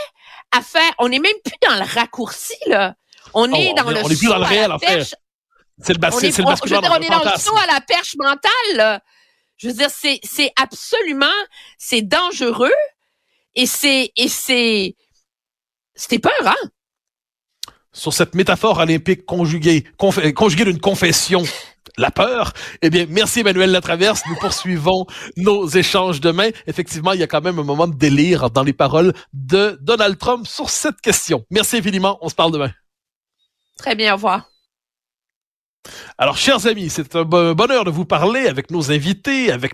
à 0.52 0.62
faire, 0.62 0.92
on 0.98 1.08
n'est 1.08 1.18
même 1.18 1.32
plus 1.44 1.56
dans 1.68 1.76
le 1.76 1.84
raccourci, 1.94 2.56
là. 2.66 2.94
On 3.32 3.50
oh, 3.50 3.56
est 3.56 3.74
dans 3.74 3.90
le, 3.90 4.02
on 4.04 4.08
est 4.08 4.18
plus 4.18 4.28
dans 4.28 4.38
le 4.38 4.44
réel, 4.44 4.72
en 4.72 4.78
fait. 4.78 5.14
C'est 5.82 5.92
le, 5.92 5.98
c'est 6.10 6.42
on 6.42 6.50
est 6.50 7.08
dans 7.08 7.24
le 7.24 7.38
saut 7.38 7.56
à 7.56 7.72
la 7.72 7.80
perche 7.80 8.14
mentale. 8.16 8.50
Là. 8.74 9.00
Je 9.56 9.68
veux 9.68 9.74
dire, 9.74 9.90
c'est, 9.90 10.20
c'est 10.22 10.52
absolument, 10.60 11.26
c'est 11.78 12.02
dangereux 12.02 12.70
et 13.54 13.66
c'est, 13.66 14.12
et 14.16 14.28
c'est, 14.28 14.94
c'était 15.94 16.18
peur, 16.18 16.32
hein? 16.44 16.68
Sur 17.92 18.12
cette 18.12 18.34
métaphore 18.34 18.78
olympique 18.78 19.24
conjuguée, 19.24 19.84
conjuguée 19.96 20.64
d'une 20.64 20.80
confession, 20.80 21.44
la 21.96 22.10
peur. 22.10 22.52
Eh 22.82 22.90
bien, 22.90 23.06
merci 23.08 23.40
Emmanuel 23.40 23.70
Latraverse. 23.70 24.22
Nous 24.28 24.36
poursuivons 24.36 25.06
nos 25.36 25.68
échanges 25.68 26.20
demain. 26.20 26.50
Effectivement, 26.66 27.12
il 27.12 27.20
y 27.20 27.22
a 27.22 27.28
quand 27.28 27.40
même 27.40 27.58
un 27.58 27.64
moment 27.64 27.86
de 27.86 27.94
délire 27.94 28.50
dans 28.50 28.64
les 28.64 28.72
paroles 28.72 29.12
de 29.32 29.78
Donald 29.80 30.18
Trump 30.18 30.46
sur 30.46 30.70
cette 30.70 31.00
question. 31.00 31.44
Merci 31.50 31.76
infiniment. 31.76 32.18
On 32.20 32.28
se 32.28 32.34
parle 32.34 32.50
demain. 32.52 32.72
Très 33.76 33.94
bien. 33.94 34.12
Au 34.12 34.16
revoir. 34.16 34.50
Alors, 36.18 36.36
chers 36.36 36.66
amis, 36.66 36.90
c'est 36.90 37.16
un 37.16 37.24
bonheur 37.24 37.84
de 37.84 37.90
vous 37.90 38.04
parler 38.04 38.46
avec 38.46 38.70
nos 38.70 38.90
invités, 38.92 39.50
avec 39.50 39.72